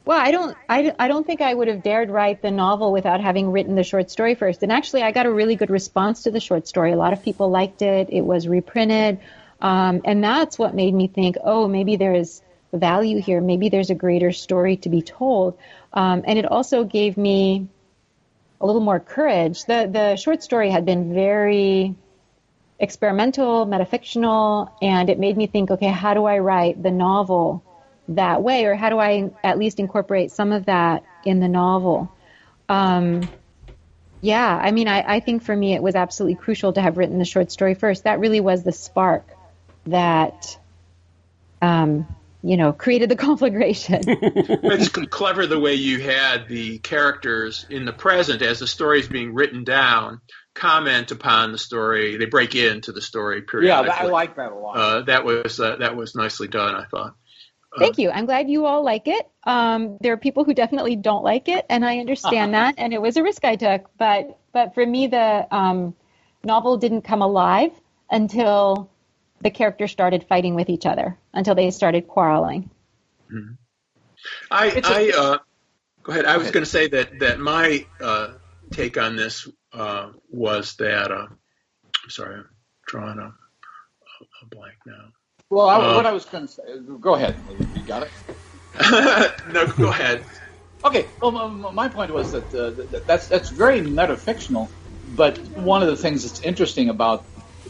[0.06, 3.20] Well, I don't, I, I don't think I would have dared write the novel without
[3.22, 4.62] having written the short story first.
[4.62, 6.92] And actually, I got a really good response to the short story.
[6.92, 8.08] A lot of people liked it.
[8.10, 9.20] It was reprinted.
[9.62, 13.40] Um, and that's what made me think, oh, maybe there is value here.
[13.40, 15.56] Maybe there's a greater story to be told.
[15.94, 17.68] Um, and it also gave me
[18.60, 19.64] a little more courage.
[19.64, 21.94] The, the short story had been very
[22.78, 27.62] experimental, metafictional, and it made me think, okay, how do I write the novel
[28.08, 32.12] that way, or how do I at least incorporate some of that in the novel?
[32.68, 33.28] Um,
[34.20, 37.18] yeah, I mean, I, I think for me it was absolutely crucial to have written
[37.18, 38.04] the short story first.
[38.04, 39.26] That really was the spark
[39.86, 40.58] that,
[41.60, 42.06] um,
[42.42, 44.02] you know, created the conflagration.
[44.06, 49.08] It's clever the way you had the characters in the present as the story is
[49.08, 50.20] being written down
[50.54, 52.16] comment upon the story.
[52.16, 53.88] They break into the story yeah, periodically.
[53.88, 54.76] that, I like that a lot.
[54.76, 56.74] uh, that was uh, that was nicely done.
[56.74, 57.16] I thought.
[57.76, 58.10] Thank you.
[58.10, 59.28] I'm glad you all like it.
[59.42, 62.76] Um, there are people who definitely don't like it, and I understand that.
[62.78, 65.94] And it was a risk I took, but but for me, the um,
[66.44, 67.72] novel didn't come alive
[68.10, 68.90] until
[69.40, 72.70] the characters started fighting with each other, until they started quarreling.
[74.50, 75.38] I, It's a- I uh,
[76.02, 76.24] go ahead.
[76.26, 78.34] I was going to say that that my uh,
[78.70, 81.10] take on this uh, was that.
[81.10, 81.26] Uh,
[82.08, 82.48] sorry, I'm
[82.86, 83.34] drawing a,
[84.42, 85.08] a blank now.
[85.50, 86.62] well, I, uh, what I was going to say.
[87.00, 87.36] Go ahead.
[87.74, 88.10] You got it.
[89.52, 90.24] no, go ahead.
[90.84, 91.06] Okay.
[91.20, 94.68] Well, my, point was that, uh, that that's that's very metafictional,
[95.16, 97.24] but one of the things that's interesting about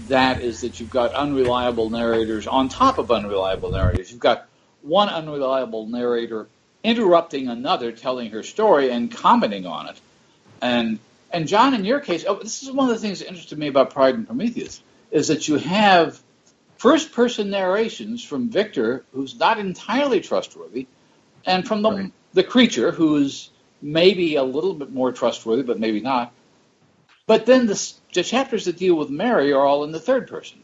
[0.09, 4.11] that is that you've got unreliable narrators on top of unreliable narrators.
[4.11, 4.47] You've got
[4.83, 6.49] one unreliable narrator
[6.83, 10.01] interrupting another, telling her story and commenting on it.
[10.61, 10.99] And
[11.35, 13.67] and John, in your case, oh, this is one of the things that interested me
[13.67, 16.21] about Pride and Prometheus is that you have
[16.77, 20.87] first person narrations from Victor, who's not entirely trustworthy,
[21.45, 22.13] and from the right.
[22.33, 23.51] the creature, who's
[23.83, 26.33] maybe a little bit more trustworthy, but maybe not.
[27.27, 30.63] But then the, the chapters that deal with Mary are all in the third person.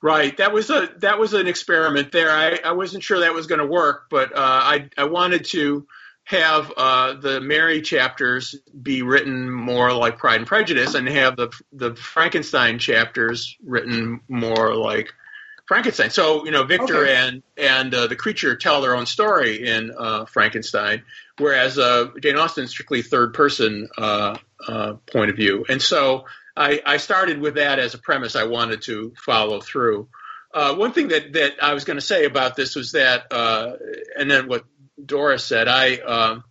[0.00, 0.36] Right.
[0.36, 2.30] That was a that was an experiment there.
[2.30, 5.86] I, I wasn't sure that was going to work, but uh, I I wanted to
[6.28, 11.50] have uh, the Mary chapters be written more like Pride and Prejudice, and have the
[11.72, 15.14] the Frankenstein chapters written more like
[15.66, 16.10] Frankenstein.
[16.10, 17.16] So you know, Victor okay.
[17.16, 21.04] and and uh, the creature tell their own story in uh, Frankenstein,
[21.38, 25.64] whereas uh, Jane Austen's strictly third person uh, uh, point of view.
[25.66, 30.08] And so I, I, started with that as a premise I wanted to follow through.
[30.52, 33.74] Uh, one thing that, that I was going to say about this was that, uh,
[34.18, 34.64] and then what
[35.04, 36.44] Doris said, I um,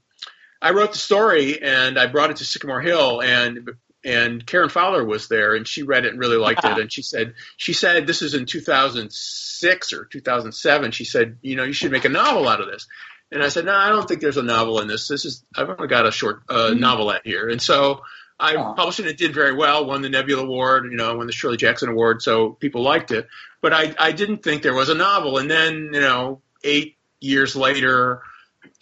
[0.62, 3.70] I wrote the story and I brought it to Sycamore Hill and
[4.04, 7.02] and Karen Fowler was there and she read it and really liked it and she
[7.02, 11.92] said she said this is in 2006 or 2007 she said you know you should
[11.92, 12.88] make a novel out of this
[13.32, 15.08] and I said, no, I don't think there's a novel in this.
[15.08, 16.80] This is I've only got a short uh, mm-hmm.
[16.80, 18.02] novelette here, and so
[18.40, 18.74] I oh.
[18.74, 19.08] published it.
[19.08, 22.22] It did very well, won the Nebula Award, you know, won the Shirley Jackson Award,
[22.22, 23.28] so people liked it.
[23.62, 27.56] But I I didn't think there was a novel, and then you know, eight years
[27.56, 28.22] later.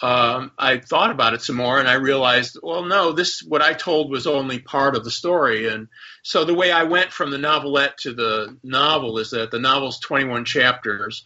[0.01, 3.73] Um, I thought about it some more and I realized, well, no, this, what I
[3.73, 5.69] told was only part of the story.
[5.69, 5.87] And
[6.21, 9.99] so the way I went from the novelette to the novel is that the novel's
[9.99, 11.23] 21 chapters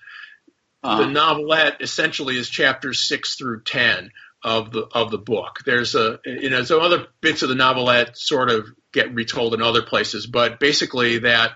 [0.81, 1.01] uh-huh.
[1.01, 4.11] The novelette essentially is chapters six through ten
[4.43, 5.59] of the of the book.
[5.65, 9.61] There's a you know some other bits of the novelette sort of get retold in
[9.61, 11.51] other places, but basically that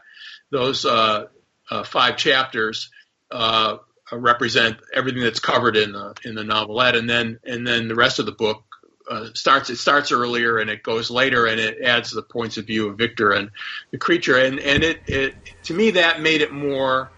[0.52, 1.28] those uh,
[1.72, 2.90] uh, five chapters
[3.32, 3.78] uh,
[4.18, 8.20] represent everything that's covered in the in the novelette, and then and then the rest
[8.20, 8.64] of the book
[9.10, 12.66] uh, starts it starts earlier and it goes later and it adds the points of
[12.66, 13.52] view of Victor and
[13.92, 17.12] the creature and and it, it to me that made it more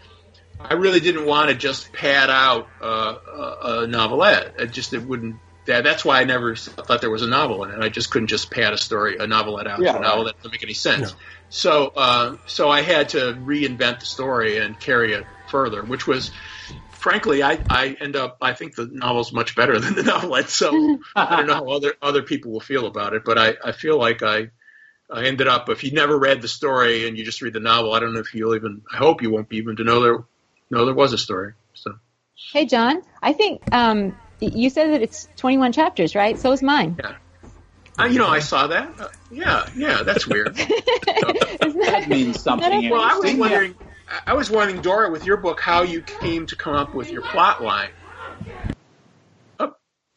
[0.60, 4.56] I really didn't want to just pad out uh, a, a novelette.
[4.60, 5.38] It just it wouldn't.
[5.66, 7.80] That, that's why I never thought there was a novel in it.
[7.80, 10.26] I just couldn't just pad a story, a novelette out yeah, a novel.
[10.26, 11.12] That doesn't make any sense.
[11.12, 11.18] No.
[11.50, 16.32] So, uh, so I had to reinvent the story and carry it further, which was,
[17.06, 18.40] frankly, I, I end up.
[18.42, 20.50] I think the novel's much better than the novelette.
[20.50, 20.72] So
[21.16, 24.00] I don't know how other other people will feel about it, but I, I feel
[24.00, 24.50] like I
[25.12, 25.70] I ended up.
[25.70, 28.22] If you never read the story and you just read the novel, I don't know
[28.22, 28.82] if you'll even.
[28.92, 30.24] I hope you won't be even to know there
[30.72, 31.54] no, there was a story.
[31.76, 31.92] So.
[32.52, 33.04] Hey, John.
[33.22, 36.40] I think um, you said that it's 21 chapters, right?
[36.40, 36.98] So is mine.
[37.00, 37.16] Yeah.
[37.98, 39.00] Uh, you know, I saw that.
[39.00, 40.56] Uh, yeah, yeah, that's weird.
[40.56, 42.90] that, means something.
[42.90, 43.76] Well, I was wondering.
[44.28, 47.22] I was wondering, Dora, with your book, how you came to come up with your
[47.22, 47.90] plot line.
[49.60, 49.74] Oh,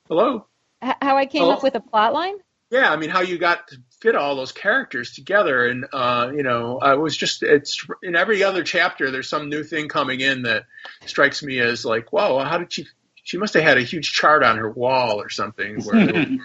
[0.09, 0.47] hello.
[0.81, 1.55] How I came hello?
[1.55, 2.37] up with a plot line?
[2.71, 6.43] Yeah, I mean, how you got to fit all those characters together, and uh, you
[6.43, 9.11] know, I was just it's in every other chapter.
[9.11, 10.65] There's some new thing coming in that
[11.07, 12.87] strikes me as like, whoa, how did she?
[13.25, 15.83] She must have had a huge chart on her wall or something.
[15.83, 16.41] Where, you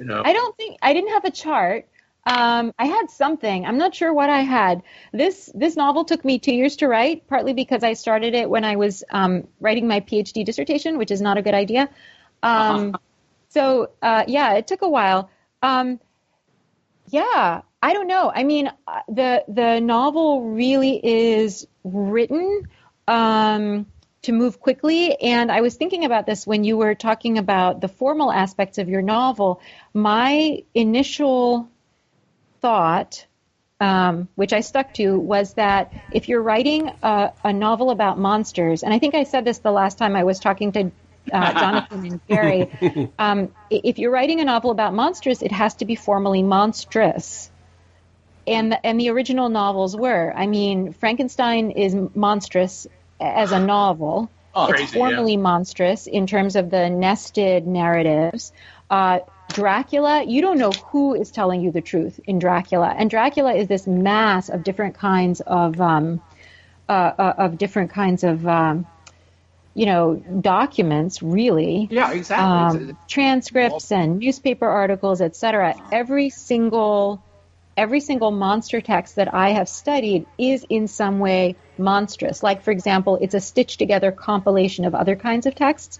[0.00, 1.88] know, I don't think I didn't have a chart.
[2.28, 3.64] Um, I had something.
[3.64, 4.82] I'm not sure what I had.
[5.14, 8.64] This this novel took me two years to write, partly because I started it when
[8.64, 11.88] I was um, writing my PhD dissertation, which is not a good idea.
[12.42, 12.98] Um, uh-huh.
[13.48, 15.30] So uh, yeah, it took a while.
[15.62, 16.00] Um,
[17.08, 18.30] yeah, I don't know.
[18.34, 22.68] I mean, uh, the the novel really is written
[23.06, 23.86] um,
[24.20, 27.88] to move quickly, and I was thinking about this when you were talking about the
[27.88, 29.62] formal aspects of your novel.
[29.94, 31.70] My initial
[32.60, 33.26] thought,
[33.80, 38.82] um, which I stuck to, was that if you're writing a, a novel about monsters,
[38.82, 40.90] and I think I said this the last time I was talking to
[41.32, 43.10] uh, Jonathan and Gary.
[43.18, 47.50] Um, if you're writing a novel about monsters, it has to be formally monstrous.
[48.46, 50.32] And the, and the original novels were.
[50.34, 52.86] I mean, Frankenstein is monstrous
[53.20, 54.30] as a novel.
[54.54, 55.40] Oh, it's crazy, formally yeah.
[55.40, 58.52] monstrous in terms of the nested narratives.
[58.88, 59.20] Uh,
[59.58, 63.66] Dracula, you don't know who is telling you the truth in Dracula, and Dracula is
[63.66, 66.20] this mass of different kinds of um,
[66.88, 68.86] uh, uh of different kinds of um,
[69.74, 71.88] you know, documents really.
[71.90, 72.90] Yeah, exactly.
[72.90, 75.74] Um, transcripts and newspaper articles, etc.
[75.90, 77.20] Every single
[77.76, 82.44] every single monster text that I have studied is in some way monstrous.
[82.44, 85.98] Like, for example, it's a stitched together compilation of other kinds of texts.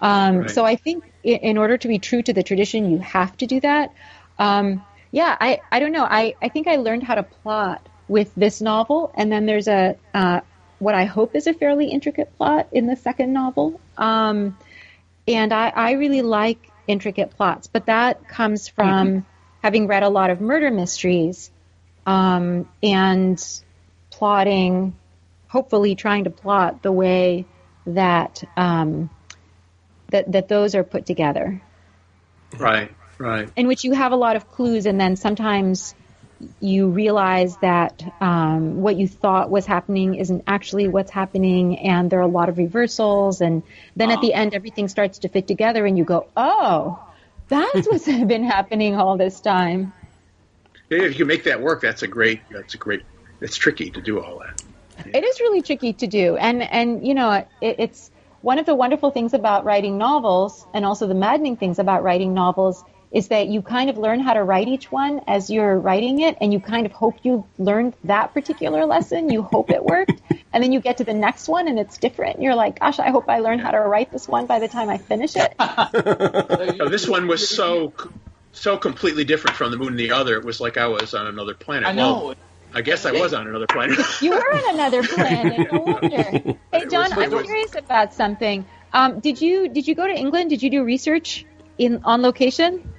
[0.00, 0.50] Um, right.
[0.50, 3.60] So I think in order to be true to the tradition, you have to do
[3.60, 3.94] that.
[4.38, 6.04] Um, Yeah, I, I don't know.
[6.04, 9.96] I, I think I learned how to plot with this novel, and then there's a
[10.14, 10.40] uh,
[10.78, 13.80] what I hope is a fairly intricate plot in the second novel.
[13.98, 14.56] Um,
[15.28, 19.18] and I, I really like intricate plots, but that comes from mm-hmm.
[19.62, 21.50] having read a lot of murder mysteries
[22.06, 23.38] um, and
[24.10, 24.96] plotting,
[25.48, 27.46] hopefully trying to plot the way
[27.86, 29.10] that um,
[30.10, 31.60] that that those are put together.
[32.58, 33.48] Right, right.
[33.56, 35.94] In which you have a lot of clues, and then sometimes
[36.60, 42.18] you realize that um, what you thought was happening isn't actually what's happening, and there
[42.18, 43.62] are a lot of reversals, and
[43.96, 46.98] then at the end everything starts to fit together, and you go, "Oh,
[47.48, 49.92] that's what's been happening all this time."
[50.88, 52.40] Yeah, if you make that work, that's a great.
[52.50, 53.02] That's a great.
[53.40, 54.62] It's tricky to do all that.
[55.06, 55.18] Yeah.
[55.18, 58.09] It is really tricky to do, and and you know, it, it's
[58.42, 62.34] one of the wonderful things about writing novels, and also the maddening things about writing
[62.34, 66.20] novels is that you kind of learn how to write each one as you're writing
[66.20, 69.30] it, and you kind of hope you learned that particular lesson.
[69.30, 70.22] You hope it worked,
[70.52, 72.36] and then you get to the next one and it's different.
[72.36, 74.68] And You're like, gosh, I hope I learned how to write this one by the
[74.68, 75.54] time I finish it.
[76.78, 77.92] no, this one was so
[78.52, 80.36] so completely different from the moon and the other.
[80.36, 81.88] It was like I was on another planet.
[81.88, 82.26] I know.
[82.26, 82.34] Well,
[82.74, 83.98] I guess I was on another planet.
[84.22, 85.72] you were on another planet.
[85.72, 86.56] No wonder.
[86.72, 88.64] Hey, John, was, I'm was, curious about something.
[88.92, 90.50] Um, did you did you go to England?
[90.50, 91.44] Did you do research
[91.78, 92.92] in on location?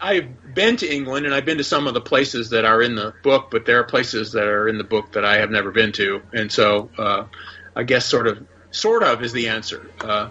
[0.00, 2.94] I've been to England and I've been to some of the places that are in
[2.94, 5.70] the book, but there are places that are in the book that I have never
[5.72, 7.24] been to, and so uh,
[7.76, 9.90] I guess sort of sort of is the answer.
[10.00, 10.30] Uh,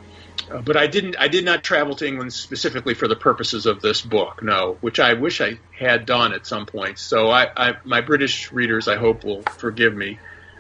[0.64, 1.16] but I didn't.
[1.20, 4.42] I did not travel to England specifically for the purposes of this book.
[4.44, 7.00] No, which I wish I had done at some point.
[7.00, 10.20] So I, I my British readers, I hope, will forgive me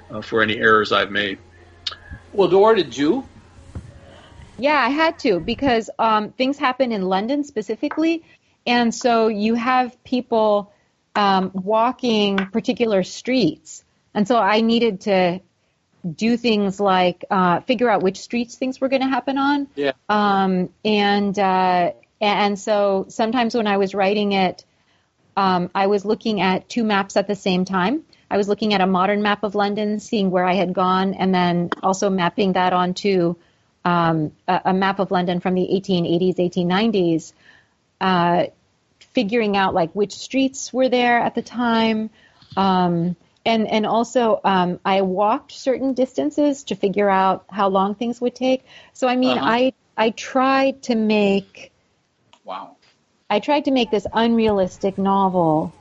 [0.09, 1.39] uh, for any errors I've made.
[2.33, 3.27] Well, Dora, did you?
[4.57, 8.23] Yeah, I had to because um, things happen in London specifically,
[8.65, 10.73] and so you have people
[11.15, 13.83] um, walking particular streets.
[14.13, 15.41] And so I needed to
[16.15, 19.67] do things like uh, figure out which streets things were going to happen on.
[19.75, 19.93] Yeah.
[20.09, 24.65] Um, and uh, and so sometimes when I was writing it,
[25.35, 28.03] um, I was looking at two maps at the same time.
[28.29, 31.33] I was looking at a modern map of London, seeing where I had gone, and
[31.33, 33.35] then also mapping that onto
[33.85, 37.33] um, a, a, map of London from the 1880s, 1890s,
[38.01, 38.47] uh,
[39.13, 42.09] figuring out like which streets were there at the time.
[42.57, 43.15] Um,
[43.47, 48.35] and, and also, um, I walked certain distances to figure out how long things would
[48.35, 48.65] take.
[48.91, 49.49] So, I mean, uh-huh.
[49.49, 51.71] I, I tried to make,
[52.43, 52.75] wow,
[53.29, 55.73] I tried to make this unrealistic novel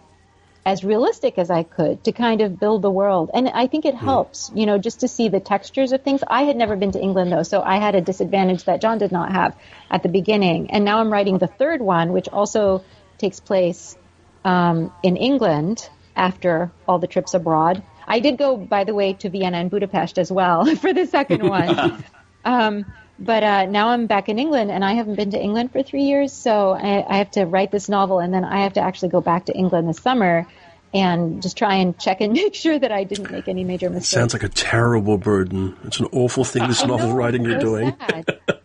[0.65, 3.31] as realistic as I could to kind of build the world.
[3.35, 4.05] And I think it hmm.
[4.05, 6.23] helps, you know, just to see the textures of things.
[6.27, 9.11] I had never been to England though, so I had a disadvantage that John did
[9.11, 9.57] not have
[9.91, 10.71] at the beginning.
[10.71, 12.85] And now I'm writing the third one, which also
[13.19, 13.97] takes place
[14.45, 17.83] um, in England after all the trips abroad.
[18.09, 21.49] I did go, by the way, to Vienna and Budapest as well for the second
[21.49, 22.05] one.
[22.45, 22.87] um,
[23.19, 26.03] but uh, now I'm back in England, and I haven't been to England for three
[26.03, 29.09] years, so I, I, have to write this novel, and then I have to actually
[29.09, 30.47] go back to England this summer
[30.93, 34.11] and just try and check and make sure that I didn't make any major mistakes.
[34.11, 35.77] Sounds like a terrible burden.
[35.85, 37.97] It's an awful thing, this novel know, writing you're doing.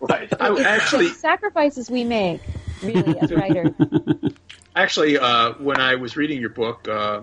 [0.02, 0.34] right.
[0.40, 2.42] I, actually, sacrifices we make,
[2.84, 3.72] really, as writers.
[4.76, 7.22] Actually, uh, when I was reading your book, uh,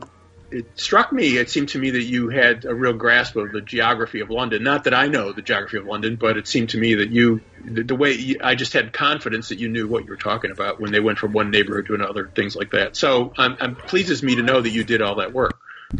[0.50, 3.60] it struck me, it seemed to me that you had a real grasp of the
[3.60, 4.62] geography of London.
[4.62, 7.40] Not that I know the geography of London, but it seemed to me that you,
[7.64, 10.50] the, the way you, I just had confidence that you knew what you were talking
[10.50, 12.96] about when they went from one neighborhood to another, things like that.
[12.96, 15.58] So I'm, I'm pleases me to know that you did all that work.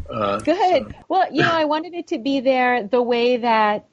[0.09, 0.93] Uh, Good.
[0.93, 0.99] So.
[1.09, 3.87] Well, you know, I wanted it to be there the way that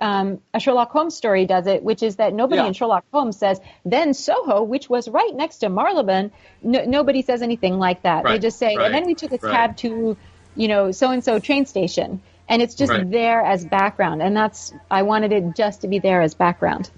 [0.00, 2.68] um, a Sherlock Holmes story does it, which is that nobody yeah.
[2.68, 6.32] in Sherlock Holmes says, then Soho, which was right next to Marylebone.
[6.62, 8.24] No, nobody says anything like that.
[8.24, 8.34] Right.
[8.34, 8.86] They just say, right.
[8.86, 9.52] and then we took a right.
[9.52, 10.16] cab to,
[10.56, 12.20] you know, so and so train station.
[12.48, 14.22] And it's just there as background.
[14.22, 16.90] And that's, I wanted it just to be there as background.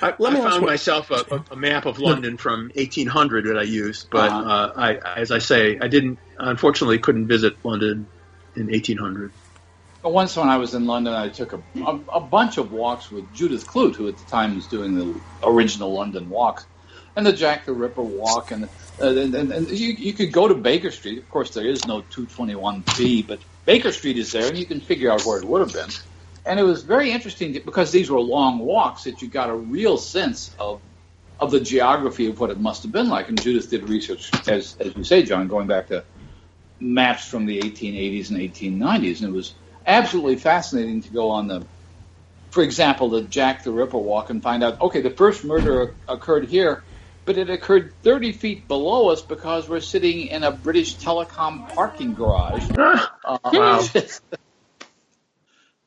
[0.00, 4.30] I, I found myself a, a, map of London from 1800 that I used, but
[4.30, 4.48] uh-huh.
[4.48, 8.06] uh, I, as I say, I didn't, unfortunately, couldn't visit London
[8.54, 9.32] in 1800
[10.02, 13.32] once when I was in London, I took a, a, a, bunch of walks with
[13.34, 16.66] Judith Clute, who at the time was doing the original London walks,
[17.16, 18.64] and the Jack the Ripper walk, and
[19.00, 21.18] uh, and, and, and you, you could go to Baker Street.
[21.18, 25.10] Of course, there is no 221B, but Baker Street is there, and you can figure
[25.10, 25.90] out where it would have been.
[26.46, 29.98] And it was very interesting because these were long walks that you got a real
[29.98, 30.80] sense of
[31.40, 33.28] of the geography of what it must have been like.
[33.28, 36.04] And Judith did research, as as you say, John, going back to
[36.80, 39.54] maps from the 1880s and 1890s, and it was
[39.88, 41.68] absolutely fascinating to go on the,
[42.52, 46.48] for example, the Jack the Ripper walk and find out, okay, the first murder occurred
[46.48, 46.84] here,
[47.26, 52.14] but it occurred 30 feet below us because we're sitting in a British Telecom parking
[52.14, 52.64] garage.
[53.24, 53.82] Uh, Wow.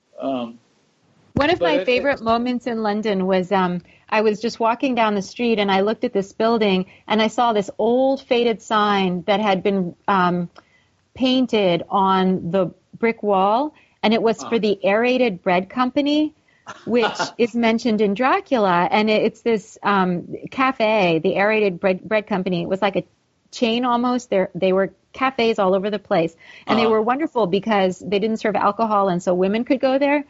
[0.21, 0.59] um,
[1.35, 4.95] One of But my it- favorite moments in London was um, I was just walking
[4.95, 8.61] down the street and I looked at this building and I saw this old faded
[8.61, 10.49] sign that had been um,
[11.15, 13.73] painted on the brick wall,
[14.03, 16.33] and it was for the Aerated Bread Company,
[16.85, 22.63] which is mentioned in Dracula, and it's this um, cafe, the Aerated Bread Bread Company.
[22.63, 23.03] It was like a
[23.51, 24.29] chain almost.
[24.29, 26.35] There they were cafes all over the place,
[26.67, 26.91] and they Uh-huh.
[26.91, 30.23] were wonderful because they didn't serve alcohol, and so women could go there.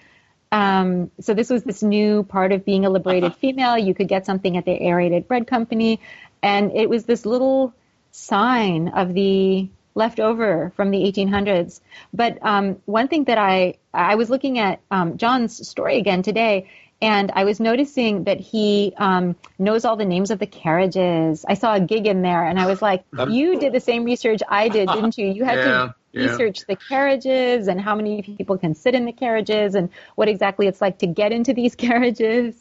[0.52, 3.78] Um, so this was this new part of being a liberated female.
[3.78, 6.00] You could get something at the Aerated Bread Company,
[6.44, 7.74] and it was this little
[8.12, 11.82] sign of the leftover from the 1800s.
[12.14, 16.70] But um, one thing that I I was looking at um, John's story again today,
[17.02, 21.46] and I was noticing that he um, knows all the names of the carriages.
[21.48, 24.42] I saw a gig in there, and I was like, "You did the same research
[24.48, 25.28] I did, didn't you?
[25.28, 26.38] You had Yeah, to yeah.
[26.38, 30.68] research the carriages and how many people can sit in the carriages and what exactly
[30.68, 32.56] it's like to get into these carriages."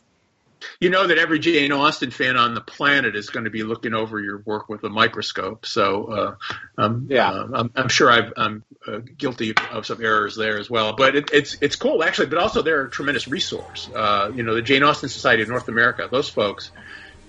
[0.80, 3.94] You know that every Jane Austen fan on the planet is going to be looking
[3.94, 5.66] over your work with a microscope.
[5.66, 6.34] So, uh,
[6.78, 7.30] um, Yeah.
[7.30, 10.94] uh, I'm, I'm sure I've, I'm uh, guilty of some errors there as well.
[10.96, 12.26] But it, it's it's cool actually.
[12.28, 13.90] But also they're a tremendous resource.
[13.94, 16.08] Uh, you know, the Jane Austen Society of North America.
[16.10, 16.70] Those folks,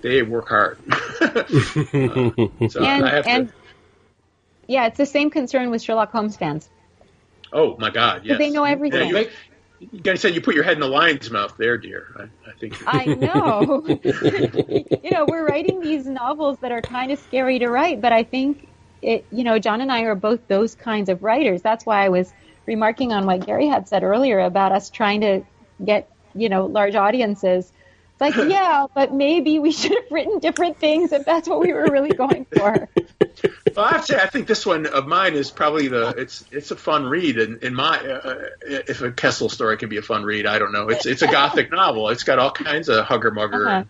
[0.02, 0.80] they work hard.
[2.04, 2.32] Uh,
[2.70, 3.54] so and I have and to.
[4.68, 6.68] yeah, it's the same concern with Sherlock Holmes fans.
[7.54, 8.22] Oh my God!
[8.26, 9.10] Yes, they know Yeah, everything.
[9.10, 9.30] you,
[9.92, 12.08] you guys said you put your head in the lion's mouth there, dear.
[12.18, 12.82] I, I think.
[12.86, 13.84] I know.
[15.04, 18.24] you know, we're writing these novels that are kind of scary to write, but I
[18.24, 18.68] think
[19.02, 21.62] it, you know, John and I are both those kinds of writers.
[21.62, 22.32] That's why I was
[22.68, 25.42] remarking on what Gary had said earlier about us trying to
[25.84, 27.72] get, you know, large audiences.
[28.12, 31.74] It's like, yeah, but maybe we should have written different things if that's what we
[31.74, 32.88] were really going for.
[33.76, 36.44] Well, I have to say, I think this one of mine is probably the it's
[36.52, 38.36] it's a fun read, and in my uh,
[38.68, 40.90] if a Kessel story can be a fun read, I don't know.
[40.90, 42.10] It's it's a gothic novel.
[42.10, 43.78] It's got all kinds of hugger mugger Uh-huh.
[43.80, 43.88] and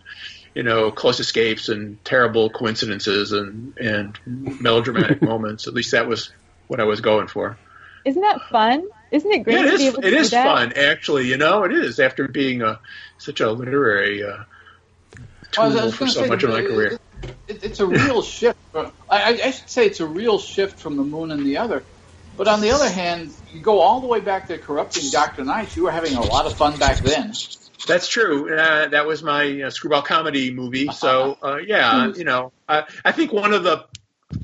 [0.54, 5.66] you know close escapes and terrible coincidences and and melodramatic moments.
[5.66, 6.30] At least that was
[6.68, 7.58] what I was going for.
[8.04, 8.82] Isn't that fun?
[9.10, 10.44] Isn't it great Yeah, to it be able to it do is that?
[10.44, 11.28] fun actually.
[11.28, 12.80] You know, it is after being a
[13.18, 14.28] such a literary uh,
[15.58, 16.98] I was- I tool was for so say, much of my career.
[17.48, 18.58] It, it's a real shift.
[18.74, 21.84] I, I, I should say it's a real shift from the moon and the other.
[22.36, 25.44] But on the other hand, you go all the way back to corrupting Dr.
[25.44, 25.76] Nice.
[25.76, 27.32] You were having a lot of fun back then.
[27.86, 28.56] That's true.
[28.56, 30.88] Uh, that was my uh, screwball comedy movie.
[30.92, 33.84] So uh, yeah, you know, I, I think one of the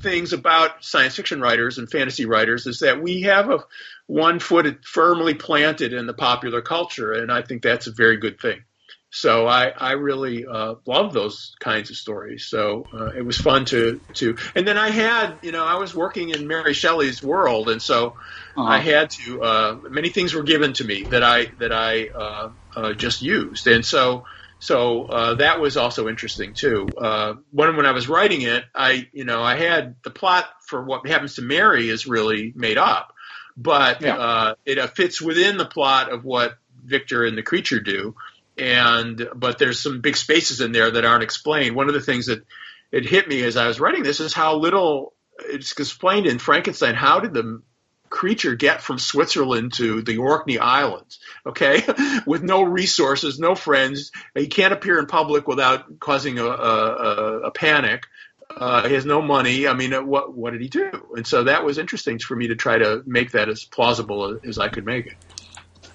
[0.01, 3.59] things about science fiction writers and fantasy writers is that we have a
[4.07, 8.39] one foot firmly planted in the popular culture, and I think that's a very good
[8.39, 8.63] thing.
[9.11, 12.47] So I, I really uh, love those kinds of stories.
[12.47, 15.95] So uh, it was fun to to, and then I had, you know, I was
[15.95, 18.15] working in Mary Shelley's world, and so
[18.55, 18.67] Uh-huh.
[18.67, 19.41] I had to.
[19.41, 23.67] Uh, many things were given to me that I that I uh, uh, just used,
[23.67, 24.25] and so
[24.59, 26.95] so uh, that was also interesting too.
[27.01, 30.83] Uh, when when I was writing it, I you know I had the plot for
[30.83, 33.13] what happens to Mary is really made up,
[33.57, 34.17] but Yeah.
[34.17, 38.15] uh, it uh, fits within the plot of what Victor and the creature do,
[38.59, 41.75] and but there's some big spaces in there that aren't explained.
[41.75, 42.45] One of the things that
[42.91, 46.95] it hit me as I was writing this is how little it's explained in Frankenstein.
[46.95, 47.61] How did the
[48.09, 51.83] creature get from Switzerland to the Orkney Islands, okay,
[52.25, 54.11] with no resources, no friends.
[54.35, 58.07] He can't appear in public without causing a, a, a, panic.
[58.49, 59.67] Uh, he has no money.
[59.67, 60.91] I mean, uh, what what did he do?
[61.15, 64.57] And so that was interesting for me to try to make that as plausible as
[64.57, 65.13] I could make it.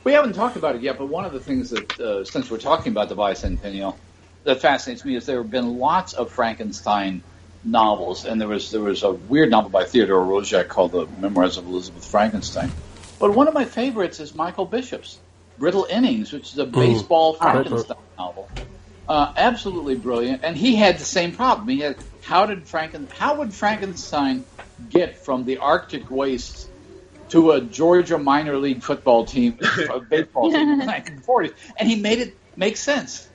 [0.05, 2.59] We haven't talked about it yet, but one of the things that, uh, since we're
[2.59, 3.97] talking about the bicentennial,
[4.45, 7.23] that fascinates me is there have been lots of Frankenstein
[7.65, 11.57] novels, and there was there was a weird novel by Theodore Roszak called The Memoirs
[11.57, 12.71] of Elizabeth Frankenstein.
[13.19, 15.19] But one of my favorites is Michael Bishop's
[15.57, 18.51] Brittle Innings, which is a baseball Frankenstein novel.
[19.09, 21.67] Uh, absolutely brilliant, and he had the same problem.
[21.69, 24.45] He had how did Franken how would Frankenstein
[24.91, 26.69] get from the Arctic wastes
[27.35, 29.59] to a Georgia minor league football team,
[29.91, 33.29] a baseball team in the 1940s, and he made it make sense.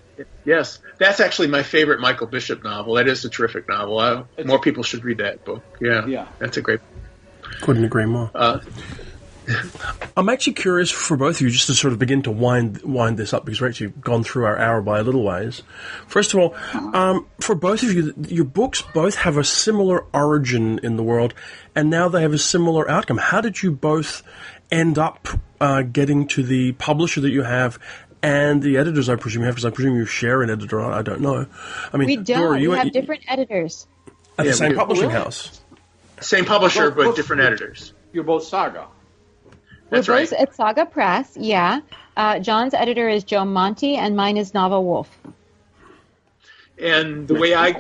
[0.46, 2.94] Yes, that's actually my favorite Michael Bishop novel.
[2.94, 4.00] That is a terrific novel.
[4.00, 5.64] I, more people should read that book.
[5.82, 6.28] Yeah, Yeah.
[6.40, 6.80] that's a great.
[7.62, 8.32] Couldn't agree more.
[8.34, 8.60] Uh,
[10.18, 13.18] I'm actually curious for both of you just to sort of begin to wind wind
[13.18, 15.64] this up because we've actually gone through our hour by a little ways.
[16.08, 16.56] First of all,
[16.94, 21.34] um, for both of you, your books both have a similar origin in the world,
[21.76, 23.18] and now they have a similar outcome.
[23.18, 24.24] How did you both
[24.72, 25.28] end up
[25.60, 27.80] uh, getting to the publisher that you have,
[28.22, 30.80] and the editors I presume you have, because I presume you share an editor.
[30.82, 31.46] I don't know.
[31.94, 32.40] I mean, We don't.
[32.40, 33.88] Dora, you we have you- different editors.
[34.38, 34.80] at Yeah, the same we do.
[34.80, 35.62] publishing house.
[36.22, 37.94] Same publisher, Well, but well, different editors.
[38.12, 38.88] You're both Saga.
[39.90, 40.30] That's We're right.
[40.30, 41.82] both at Saga Press, yeah.
[42.16, 45.10] Uh, John's editor is Joe Monti, and mine is Navah Wolfe.
[46.78, 47.74] And the way I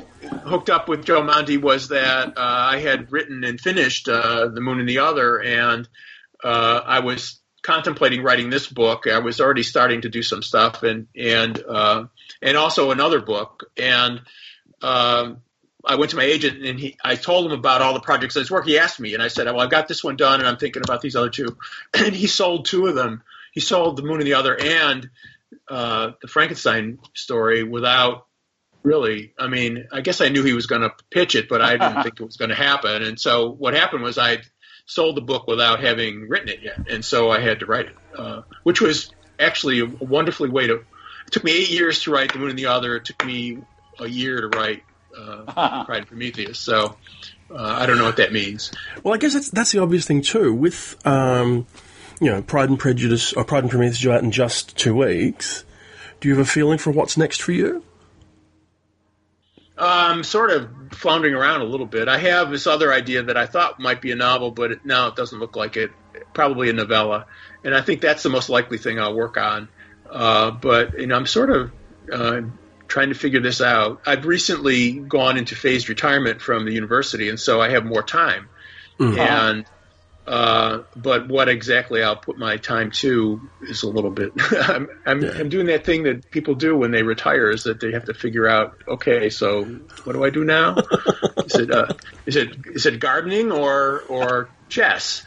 [0.43, 4.59] hooked up with Joe Monti was that uh, I had written and finished uh, The
[4.59, 5.87] Moon and the Other, and
[6.43, 9.07] uh, I was contemplating writing this book.
[9.07, 12.05] I was already starting to do some stuff, and and uh,
[12.41, 13.71] and also another book.
[13.77, 14.21] And
[14.81, 15.37] um,
[15.85, 18.41] I went to my agent, and he, I told him about all the projects I
[18.41, 18.71] was working.
[18.71, 20.81] He asked me, and I said, "Well, I've got this one done, and I'm thinking
[20.83, 21.57] about these other two.
[21.93, 23.23] And he sold two of them.
[23.51, 25.09] He sold The Moon and the Other and
[25.67, 28.27] uh, the Frankenstein story without
[28.83, 29.33] really.
[29.39, 32.03] I mean, I guess I knew he was going to pitch it, but I didn't
[32.03, 33.03] think it was going to happen.
[33.03, 34.39] And so what happened was I
[34.85, 37.95] sold the book without having written it yet, and so I had to write it,
[38.17, 40.75] uh, which was actually a wonderfully way to.
[40.75, 42.95] It took me eight years to write The Moon and the Other.
[42.95, 43.59] It took me
[43.99, 44.83] a year to write
[45.19, 46.59] uh, Pride and Prometheus.
[46.59, 46.97] So
[47.51, 48.71] uh, I don't know what that means.
[49.03, 50.53] Well, I guess that's that's the obvious thing too.
[50.53, 51.67] With um,
[52.19, 55.65] you know, Pride and Prejudice or Pride and Prometheus due out in just two weeks.
[56.19, 57.83] Do you have a feeling for what's next for you?
[59.77, 62.09] I'm sort of floundering around a little bit.
[62.09, 65.07] I have this other idea that I thought might be a novel, but it, now
[65.07, 65.91] it doesn't look like it.
[66.33, 67.27] Probably a novella,
[67.63, 69.69] and I think that's the most likely thing I'll work on.
[70.09, 71.71] Uh, but you know, I'm sort of
[72.11, 72.41] uh,
[72.89, 74.01] trying to figure this out.
[74.05, 78.49] I've recently gone into phased retirement from the university, and so I have more time.
[78.99, 79.65] And
[80.29, 84.31] uh, but what exactly I'll put my time to is a little bit.
[84.51, 87.93] I'm, I'm, I'm doing that thing that people do when they retire, is that they
[87.93, 89.63] have to figure out, okay, so
[90.03, 90.75] what do I do now?
[91.37, 91.93] is it uh,
[92.27, 95.23] is it is it gardening or or chess?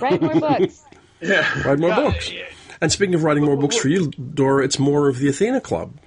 [0.00, 0.82] Write more books.
[1.18, 1.62] Yeah.
[1.62, 2.30] Write more books.
[2.78, 5.98] And speaking of writing more books for you, Dora, it's more of the Athena Club.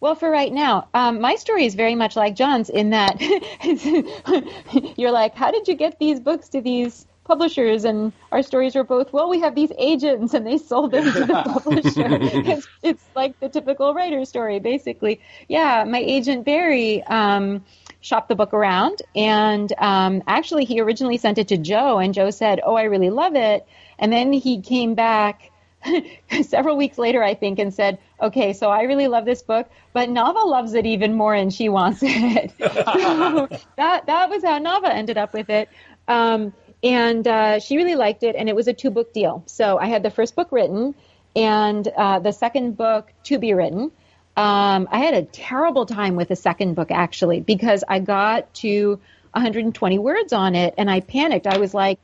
[0.00, 3.20] Well, for right now, um, my story is very much like John's in that
[4.96, 7.84] you're like, how did you get these books to these publishers?
[7.84, 11.20] And our stories were both, well, we have these agents and they sold them to
[11.20, 12.08] the publisher.
[12.50, 15.20] it's, it's like the typical writer story, basically.
[15.48, 17.64] Yeah, my agent Barry um,
[18.00, 22.30] shopped the book around, and um, actually, he originally sent it to Joe, and Joe
[22.30, 23.66] said, "Oh, I really love it,"
[23.98, 25.50] and then he came back
[26.42, 30.08] several weeks later, I think, and said, "Okay, so I really love this book, but
[30.08, 34.90] Navah loves it even more, and she wants it." so that that was how Navah
[34.90, 35.68] ended up with it,
[36.08, 36.52] um,
[36.82, 39.42] and uh, she really liked it, and it was a two book deal.
[39.46, 40.94] So I had the first book written,
[41.34, 43.92] and uh, the second book to be written.
[44.38, 49.00] Um, I had a terrible time with the second book actually because I got to
[49.32, 51.46] 120 words on it, and I panicked.
[51.46, 51.98] I was like.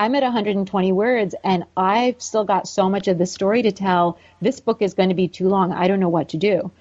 [0.00, 4.18] I'm at 120 words and I've still got so much of the story to tell.
[4.40, 5.74] This book is going to be too long.
[5.74, 6.72] I don't know what to do.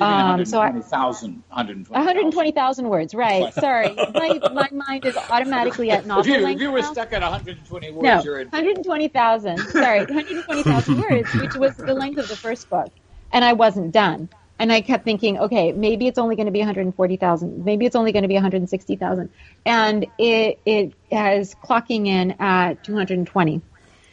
[0.00, 1.42] Um, so I, 120,000.
[1.48, 1.92] 120,000.
[1.92, 3.52] 120,000 words, right.
[3.52, 3.92] Sorry.
[4.14, 6.92] My, my mind is automatically at novel If you, if you were now.
[6.92, 8.46] stuck at 120 words, No, you're in.
[8.46, 9.58] 120,000.
[9.58, 12.92] Sorry, 120,000 words, which was the length of the first book.
[13.32, 14.28] And I wasn't done.
[14.58, 17.64] And I kept thinking, okay, maybe it's only going to be 140,000.
[17.64, 19.30] Maybe it's only going to be 160,000.
[19.64, 23.62] And it, it has clocking in at 220.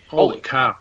[0.08, 0.78] Holy cow!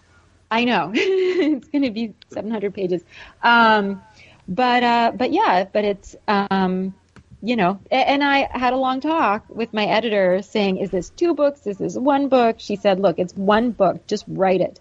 [0.51, 3.03] I know it's going to be 700 pages,
[3.43, 4.03] um,
[4.47, 6.95] but uh, but yeah, but it's um,
[7.43, 11.35] you know, and I had a long talk with my editor saying, "Is this two
[11.35, 11.67] books?
[11.67, 14.07] Is this one book?" She said, "Look, it's one book.
[14.07, 14.81] Just write it."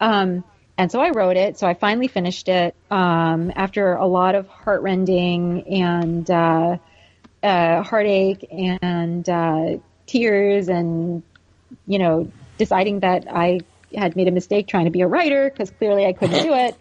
[0.00, 0.44] Um,
[0.78, 1.58] and so I wrote it.
[1.58, 6.78] So I finally finished it um, after a lot of heartrending and uh,
[7.42, 11.22] uh, heartache and uh, tears and
[11.86, 13.60] you know deciding that I
[13.94, 16.76] had made a mistake trying to be a writer because clearly I couldn't do it.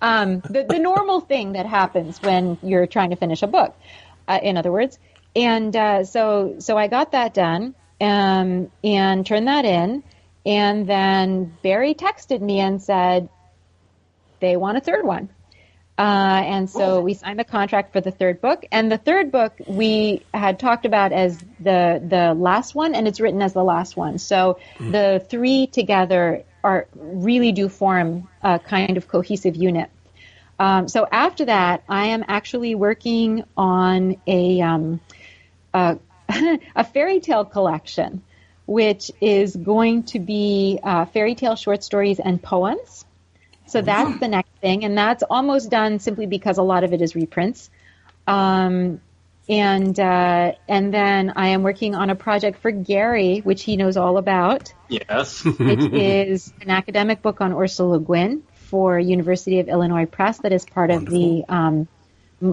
[0.00, 3.74] Um, the, the normal thing that happens when you're trying to finish a book,
[4.28, 4.98] uh, in other words.
[5.34, 10.02] And uh, so, so I got that done um, and turned that in.
[10.46, 13.28] And then Barry texted me and said
[14.40, 15.30] they want a third one.
[15.96, 18.64] Uh, and so we signed the contract for the third book.
[18.72, 23.20] And the third book we had talked about as the the last one, and it's
[23.20, 24.18] written as the last one.
[24.18, 29.88] So the three together are really do form a kind of cohesive unit.
[30.58, 35.00] Um, so after that, I am actually working on a um,
[35.72, 35.98] a,
[36.74, 38.22] a fairy tale collection,
[38.66, 43.04] which is going to be uh, fairy tale short stories and poems.
[43.66, 47.00] So that's the next thing, and that's almost done simply because a lot of it
[47.00, 47.70] is reprints.
[48.26, 49.00] Um,
[49.48, 53.96] and uh, and then I am working on a project for Gary, which he knows
[53.96, 55.42] all about, Yes.
[55.44, 60.52] it is an academic book on Ursula Le Guin for University of Illinois Press that
[60.52, 61.40] is part Wonderful.
[61.40, 61.88] of the um,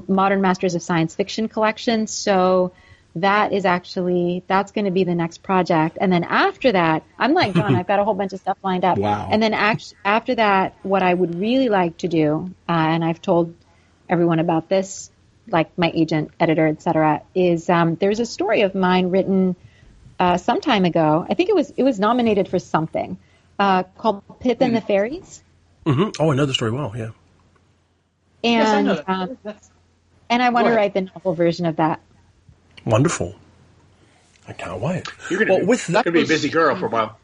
[0.07, 2.07] Modern Masters of Science Fiction collection.
[2.07, 2.71] So
[3.15, 5.97] that is actually that's going to be the next project.
[5.99, 8.85] And then after that i'm like john i've got a whole bunch of stuff lined
[8.85, 8.97] up.
[8.97, 9.27] Wow.
[9.31, 13.21] and then act, after that what i would really like to do uh, and i've
[13.21, 13.53] told
[14.09, 15.11] everyone about this
[15.47, 19.55] like my agent editor etc is um, there's a story of mine written
[20.21, 21.25] uh, some time ago.
[21.27, 23.17] I think it was it was nominated for something
[23.57, 25.43] uh, called pip and the fairies.
[25.85, 26.21] Mm-hmm.
[26.21, 27.09] oh i know the story well yeah.
[28.43, 29.37] And yes, I um,
[30.29, 32.01] and i want to write the novel version of that
[32.85, 33.35] Wonderful.
[34.47, 35.07] I can't wait.
[35.29, 37.17] You're going well, with that, to be a busy girl for a while.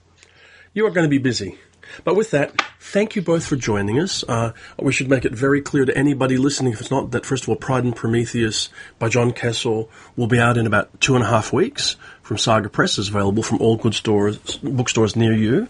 [0.73, 1.57] You are going to be busy.
[2.03, 4.23] But with that, thank you both for joining us.
[4.27, 7.43] Uh, we should make it very clear to anybody listening, if it's not, that first
[7.43, 8.69] of all, Pride and Prometheus
[8.99, 12.69] by John Kessel will be out in about two and a half weeks from Saga
[12.69, 15.69] Press, is available from all good stores, bookstores near you.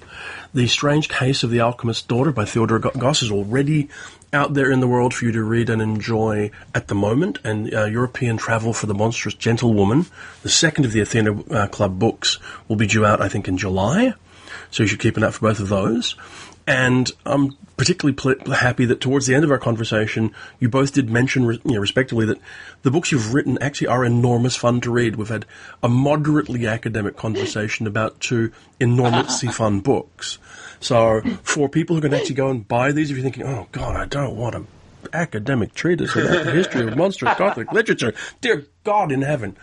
[0.53, 3.89] The Strange Case of the Alchemist's Daughter by Theodora Goss is already
[4.33, 7.39] out there in the world for you to read and enjoy at the moment.
[7.43, 10.05] And uh, European Travel for the Monstrous Gentlewoman,
[10.43, 13.57] the second of the Athena uh, Club books, will be due out, I think, in
[13.57, 14.13] July.
[14.71, 16.15] So you should keep an eye out for both of those.
[16.67, 21.09] And I'm particularly pl- happy that towards the end of our conversation, you both did
[21.09, 22.39] mention, you know, respectively, that
[22.81, 25.15] the books you've written actually are enormous fun to read.
[25.15, 25.45] We've had
[25.81, 28.51] a moderately academic conversation about two
[28.81, 30.39] enormously fun books.
[30.79, 33.95] So for people who can actually go and buy these, if you're thinking, oh God,
[33.95, 34.67] I don't want an
[35.13, 39.55] academic treatise about the history of monstrous Gothic literature, dear God in heaven,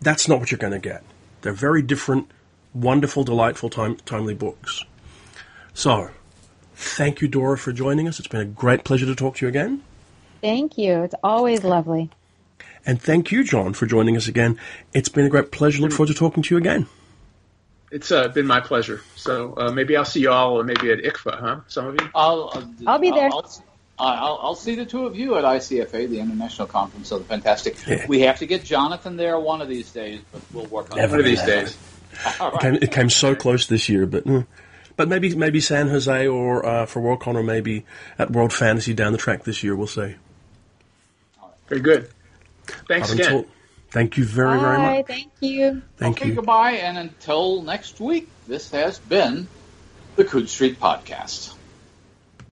[0.00, 1.02] that's not what you're going to get.
[1.42, 2.30] They're very different,
[2.74, 4.84] wonderful, delightful, time, timely books.
[5.72, 6.10] So
[6.80, 8.18] Thank you, Dora, for joining us.
[8.18, 9.82] It's been a great pleasure to talk to you again.
[10.40, 11.02] Thank you.
[11.02, 12.08] It's always lovely.
[12.86, 14.58] And thank you, John, for joining us again.
[14.94, 15.82] It's been a great pleasure.
[15.82, 16.86] Look forward to talking to you again.
[17.90, 19.02] It's uh, been my pleasure.
[19.16, 21.60] So uh, maybe I'll see you all, or maybe at ICFA, huh?
[21.68, 22.08] Some of you.
[22.14, 22.50] I'll.
[22.54, 23.30] Uh, I'll be there.
[23.32, 23.50] I'll,
[23.98, 27.76] I'll, I'll, see the two of you at ICFA, the International Conference of the Fantastic.
[27.86, 28.06] Yeah.
[28.06, 31.10] We have to get Jonathan there one of these days, but we'll work on it.
[31.10, 31.76] One of these days.
[32.38, 32.52] Right.
[32.52, 34.26] It, came, it, came, so close this year, but.
[34.26, 34.42] Uh,
[34.96, 37.86] but maybe maybe San Jose or uh, for Worldcon or maybe
[38.18, 39.74] at World Fantasy down the track this year.
[39.74, 40.16] We'll see.
[41.68, 42.10] Very good.
[42.86, 43.26] Thanks again.
[43.26, 43.50] Until,
[43.90, 45.06] thank you very Bye, very much.
[45.06, 45.82] Thank you.
[45.96, 46.34] Thank okay, you.
[46.34, 48.28] Goodbye, and until next week.
[48.46, 49.46] This has been
[50.16, 51.54] the Coode Street Podcast.